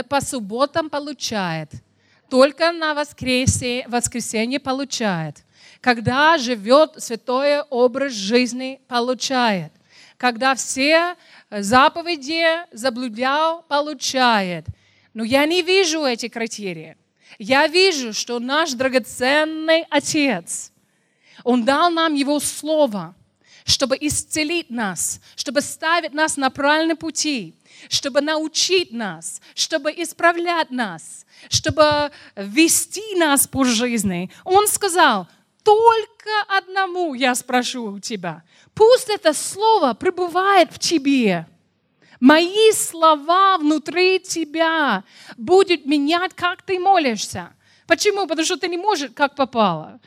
[0.08, 1.70] По субботам получает.
[2.28, 5.44] Только на воскресенье, воскресенье получает.
[5.80, 9.72] Когда живет святой образ жизни, получает.
[10.16, 11.14] Когда все
[11.52, 14.66] заповеди заблудял, получает.
[15.14, 16.96] Но я не вижу эти критерии.
[17.38, 20.72] Я вижу, что наш драгоценный Отец,
[21.48, 23.14] Он дал нам Его Слово,
[23.64, 27.54] чтобы исцелить нас, чтобы ставить нас на правильный пути,
[27.88, 34.30] чтобы научить нас, чтобы исправлять нас, чтобы вести нас по жизни.
[34.44, 35.26] Он сказал,
[35.62, 38.42] только одному я спрошу у тебя.
[38.74, 41.46] Пусть это слово пребывает в тебе.
[42.20, 45.02] Мои слова внутри тебя
[45.38, 47.54] будут менять, как ты молишься.
[47.86, 48.26] Почему?
[48.26, 49.98] Потому что ты не можешь, как попало.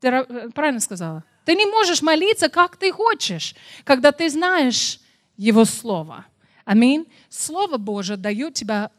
[0.00, 1.24] Ты э, правильно сказала?
[1.44, 5.00] Ты не можешь молиться, как ты хочешь, когда ты знаешь
[5.36, 6.26] Его Слово.
[6.64, 7.06] Аминь.
[7.28, 8.90] Слово Божие дает тебе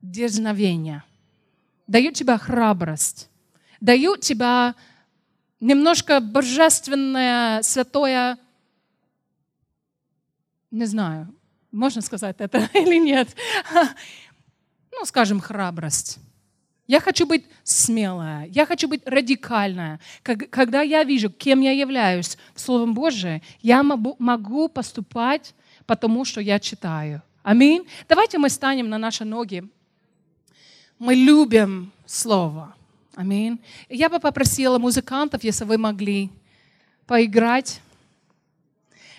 [0.00, 1.02] дерзновение,
[1.86, 3.28] дает тебе храбрость,
[3.80, 4.74] дает тебе
[5.60, 8.38] немножко божественное, святое,
[10.70, 11.34] не знаю,
[11.70, 13.28] можно сказать это или нет?
[14.92, 16.18] Ну, скажем, храбрость.
[16.90, 20.00] Я хочу быть смелая, я хочу быть радикальная.
[20.24, 25.54] Когда я вижу, кем я являюсь в Словом Божьем, я могу поступать
[25.86, 27.22] потому, что я читаю.
[27.44, 27.86] Аминь.
[28.08, 29.62] Давайте мы станем на наши ноги.
[30.98, 32.74] Мы любим Слово.
[33.14, 33.60] Аминь.
[33.88, 36.28] Я бы попросила музыкантов, если вы могли,
[37.06, 37.80] поиграть.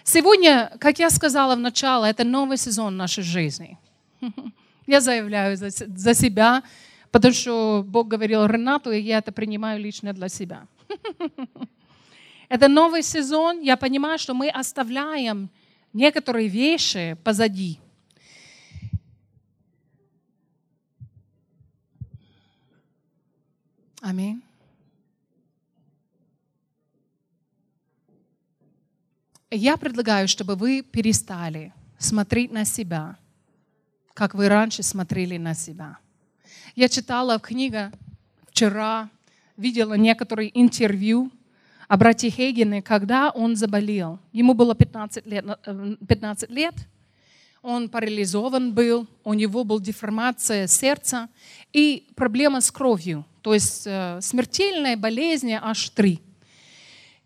[0.03, 3.77] Сегодня, как я сказала в начале, это новый сезон нашей жизни.
[4.87, 6.63] Я заявляю за, за себя,
[7.11, 10.67] потому что Бог говорил Ренату, и я это принимаю лично для себя.
[12.49, 13.61] Это новый сезон.
[13.61, 15.49] Я понимаю, что мы оставляем
[15.93, 17.79] некоторые вещи позади.
[24.01, 24.41] Аминь.
[29.49, 33.17] Я предлагаю, чтобы вы перестали смотреть на себя,
[34.13, 35.99] как вы раньше смотрели на себя.
[36.75, 37.91] Я читала в книге
[38.49, 39.09] вчера,
[39.57, 41.29] видела некоторые интервью
[41.89, 44.19] о брате Хейгене, когда он заболел.
[44.31, 46.73] Ему было 15 лет, 15 э, лет,
[47.61, 51.27] он парализован был, у него была деформация сердца
[51.73, 56.21] и проблема с кровью, то есть э, смертельная болезнь аж три.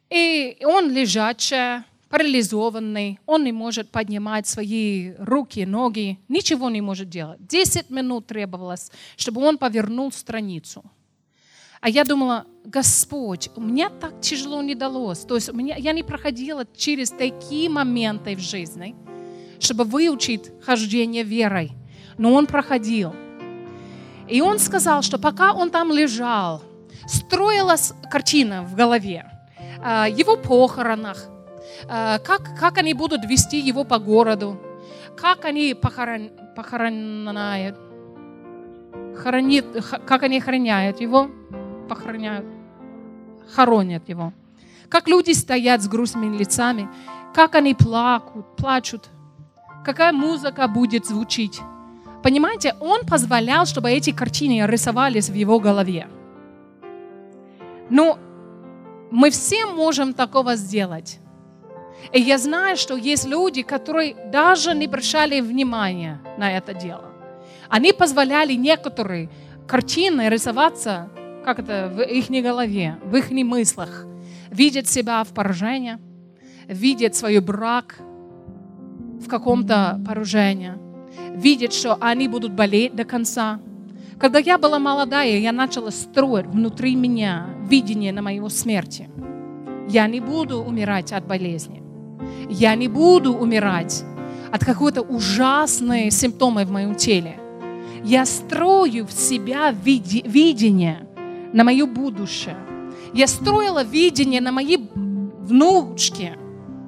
[0.10, 1.84] И он лежачий,
[2.16, 7.46] парализованный, он не может поднимать свои руки, ноги, ничего не может делать.
[7.46, 10.82] Десять минут требовалось, чтобы он повернул страницу.
[11.82, 15.26] А я думала, Господь, у меня так тяжело не далось.
[15.26, 18.96] То есть меня, я не проходила через такие моменты в жизни,
[19.60, 21.74] чтобы выучить хождение верой.
[22.18, 23.14] Но он проходил.
[24.30, 26.64] И он сказал, что пока он там лежал,
[27.08, 29.30] строилась картина в голове.
[29.84, 31.30] Его похоронах,
[31.88, 34.60] как, как они будут вести его по городу,
[35.16, 37.78] как они похорон, похоронят,
[39.16, 39.66] хоронит,
[40.06, 41.30] как они охраняют его,
[41.90, 42.46] похороняют,
[43.54, 44.34] хоронят его.
[44.90, 46.88] Как люди стоят с грустными лицами,
[47.34, 49.10] как они плакут, плачут,
[49.84, 51.60] какая музыка будет звучить.
[52.24, 56.08] Понимаете, он позволял, чтобы эти картины рисовались в его голове.
[57.90, 58.18] Но
[59.12, 61.20] мы все можем такого сделать.
[62.12, 67.12] И я знаю, что есть люди, которые даже не обращали внимания на это дело.
[67.70, 69.30] Они позволяли некоторые
[69.68, 71.10] картины рисоваться,
[71.44, 74.06] как это, в их голове, в их мыслях.
[74.52, 75.98] Видят себя в поражении,
[76.68, 77.98] видят свой брак
[79.20, 80.74] в каком-то поражении,
[81.36, 83.60] видят, что они будут болеть до конца.
[84.20, 89.10] Когда я была молодая, я начала строить внутри меня видение на мою смерти.
[89.90, 91.85] Я не буду умирать от болезни
[92.50, 94.04] я не буду умирать
[94.52, 97.40] от какой-то ужасной симптомы в моем теле.
[98.04, 101.08] Я строю в себя видение
[101.54, 102.58] на мое будущее.
[103.14, 106.38] Я строила видение на мои внучки,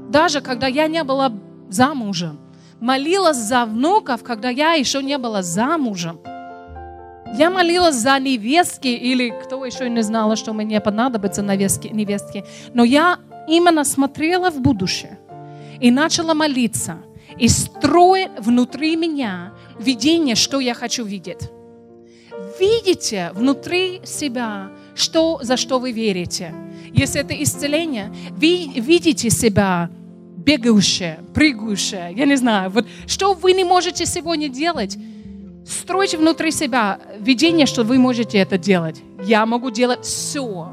[0.10, 1.32] даже когда я не была
[1.70, 2.40] замужем.
[2.80, 6.20] молилась за внуков, когда я еще не была замужем.
[7.38, 12.46] Я молилась за невестки, или кто еще не знала, что мне понадобится невестки, невестки.
[12.74, 13.18] Но я
[13.48, 15.18] именно смотрела в будущее
[15.80, 16.98] и начала молиться
[17.38, 21.50] и строить внутри меня видение, что я хочу видеть.
[22.60, 26.54] Видите внутри себя, что, за что вы верите.
[26.94, 29.90] Если это исцеление, вы видите себя
[30.38, 34.98] бегающее, прыгающее, я не знаю, вот что вы не можете сегодня делать,
[35.68, 39.02] стройте внутри себя видение, что вы можете это делать.
[39.24, 40.72] Я могу делать все.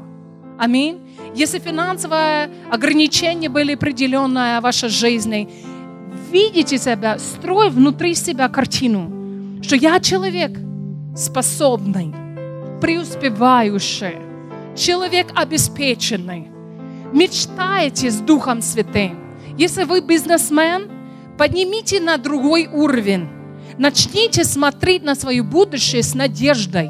[0.57, 1.04] Аминь.
[1.35, 5.49] Если финансовые ограничения были определенные в вашей жизни,
[6.31, 10.57] видите себя, строй внутри себя картину, что я человек
[11.13, 12.13] способный,
[12.79, 14.15] преуспевающий,
[14.77, 16.47] человек обеспеченный.
[17.11, 19.19] Мечтаете с Духом Святым.
[19.57, 20.89] Если вы бизнесмен,
[21.37, 23.27] поднимите на другой уровень.
[23.77, 26.89] Начните смотреть на свое будущее с надеждой.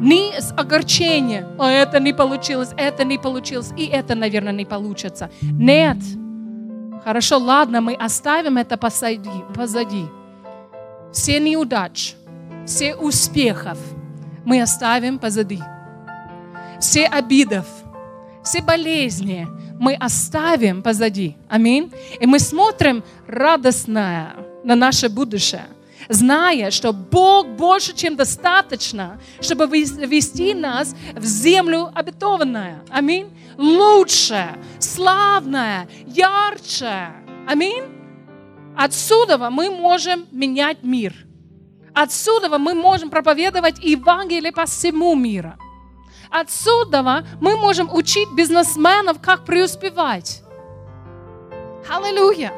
[0.00, 1.46] Не с огорчением.
[1.58, 5.30] А это не получилось, это не получилось, и это, наверное, не получится.
[5.42, 5.98] Нет.
[7.04, 9.30] Хорошо, ладно, мы оставим это позади.
[9.54, 10.06] позади.
[11.12, 12.14] Все неудачи,
[12.64, 13.78] все успехов
[14.44, 15.60] мы оставим позади.
[16.80, 17.66] Все обидов,
[18.42, 19.46] все болезни
[19.78, 21.36] мы оставим позади.
[21.48, 21.92] Аминь.
[22.20, 25.66] И мы смотрим радостно на наше будущее
[26.12, 32.80] зная, что Бог больше, чем достаточно, чтобы вести нас в землю обетованную.
[32.90, 33.30] Аминь.
[33.56, 37.12] Лучше, славное, ярче.
[37.46, 37.84] Аминь.
[38.76, 41.14] Отсюда мы можем менять мир.
[41.94, 45.52] Отсюда мы можем проповедовать Евангелие по всему миру.
[46.30, 50.42] Отсюда мы можем учить бизнесменов, как преуспевать.
[51.88, 52.52] Аллилуйя!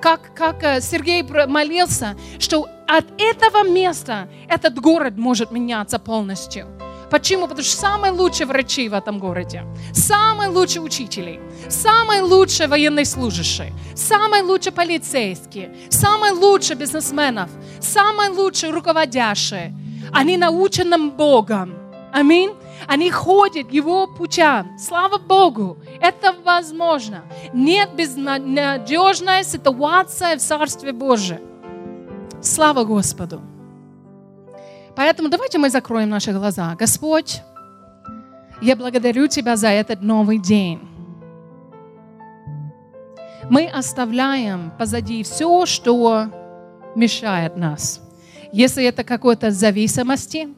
[0.00, 6.66] Как, как э, Сергей молился, что от этого места этот город может меняться полностью.
[7.10, 7.42] Почему?
[7.46, 13.72] Потому что самые лучшие врачи в этом городе, самые лучшие учители, самые лучшие военные служащие,
[13.94, 19.74] самые лучшие полицейские, самые лучшие бизнесменов, самые лучшие руководящие.
[20.12, 21.74] Они научены Богом.
[22.12, 22.52] Аминь.
[22.88, 24.78] Они ходят Его путям.
[24.78, 27.22] Слава Богу, это возможно.
[27.52, 31.49] Нет безнадежной ситуации в Царстве Божьем.
[32.42, 33.42] Слава Господу.
[34.96, 36.74] Поэтому давайте мы закроем наши глаза.
[36.74, 37.42] Господь,
[38.62, 40.80] я благодарю Тебя за этот новый день.
[43.50, 46.30] Мы оставляем позади все, что
[46.94, 48.00] мешает нас.
[48.52, 50.48] Если это какой-то зависимости,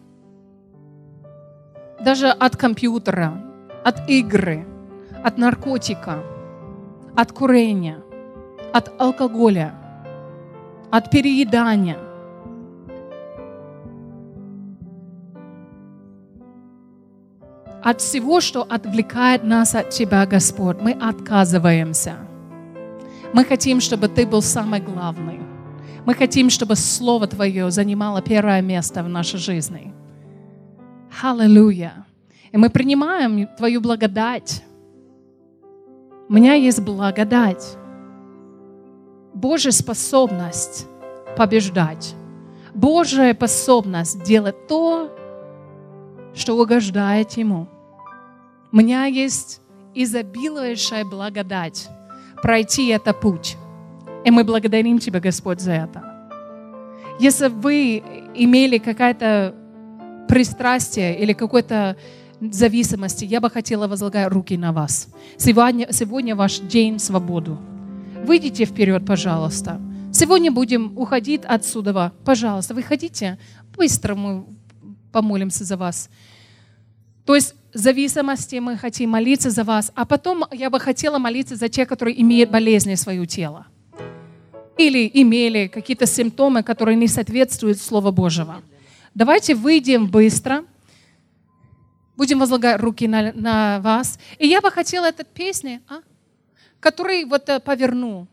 [2.00, 3.42] даже от компьютера,
[3.84, 4.66] от игры,
[5.24, 6.22] от наркотика,
[7.16, 7.98] от курения,
[8.72, 9.74] от алкоголя–
[10.92, 11.98] от переедания.
[17.82, 22.16] От всего, что отвлекает нас от Тебя, Господь, мы отказываемся.
[23.32, 25.40] Мы хотим, чтобы Ты был самый главный.
[26.04, 29.94] Мы хотим, чтобы Слово Твое занимало первое место в нашей жизни.
[31.22, 32.04] Аллилуйя.
[32.52, 34.62] И мы принимаем Твою благодать.
[36.28, 37.78] У меня есть благодать.
[39.34, 40.86] Божья способность
[41.36, 42.14] побеждать.
[42.74, 45.10] Божья способность делать то,
[46.34, 47.68] что угождает Ему.
[48.72, 49.60] У меня есть
[49.94, 51.88] изобилующая благодать
[52.42, 53.56] пройти этот путь.
[54.24, 56.02] И мы благодарим Тебя, Господь, за это.
[57.18, 58.02] Если вы
[58.34, 59.54] имели какое-то
[60.28, 61.96] пристрастие или какое-то
[62.40, 65.08] зависимости, я бы хотела возлагать руки на вас.
[65.36, 67.56] Сегодня, сегодня ваш день свободы.
[68.24, 69.80] Выйдите вперед, пожалуйста.
[70.12, 72.12] Сегодня будем уходить отсюда.
[72.24, 73.38] Пожалуйста, выходите.
[73.76, 74.46] Быстро мы
[75.10, 76.08] помолимся за вас.
[77.26, 81.68] То есть зависимости мы хотим молиться за вас, а потом я бы хотела молиться за
[81.68, 83.66] тех, которые имеют болезни в свое тело.
[84.78, 88.62] Или имели какие-то симптомы, которые не соответствуют Слову Божьего.
[89.14, 90.64] Давайте выйдем быстро.
[92.16, 94.18] Будем возлагать руки на, на вас.
[94.38, 95.80] И я бы хотела эту песню...
[95.88, 96.02] А?
[96.82, 98.26] Который вот э, повернул.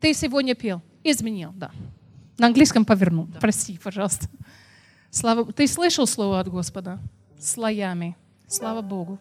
[0.00, 0.82] Ты сегодня пел.
[1.04, 1.70] Изменил, да.
[2.36, 3.26] На английском повернул.
[3.26, 3.38] Да.
[3.38, 4.28] Прости, пожалуйста.
[5.10, 5.50] Слава...
[5.52, 6.98] Ты слышал слово от Господа?
[7.38, 8.16] Слоями.
[8.48, 9.18] Слава Богу.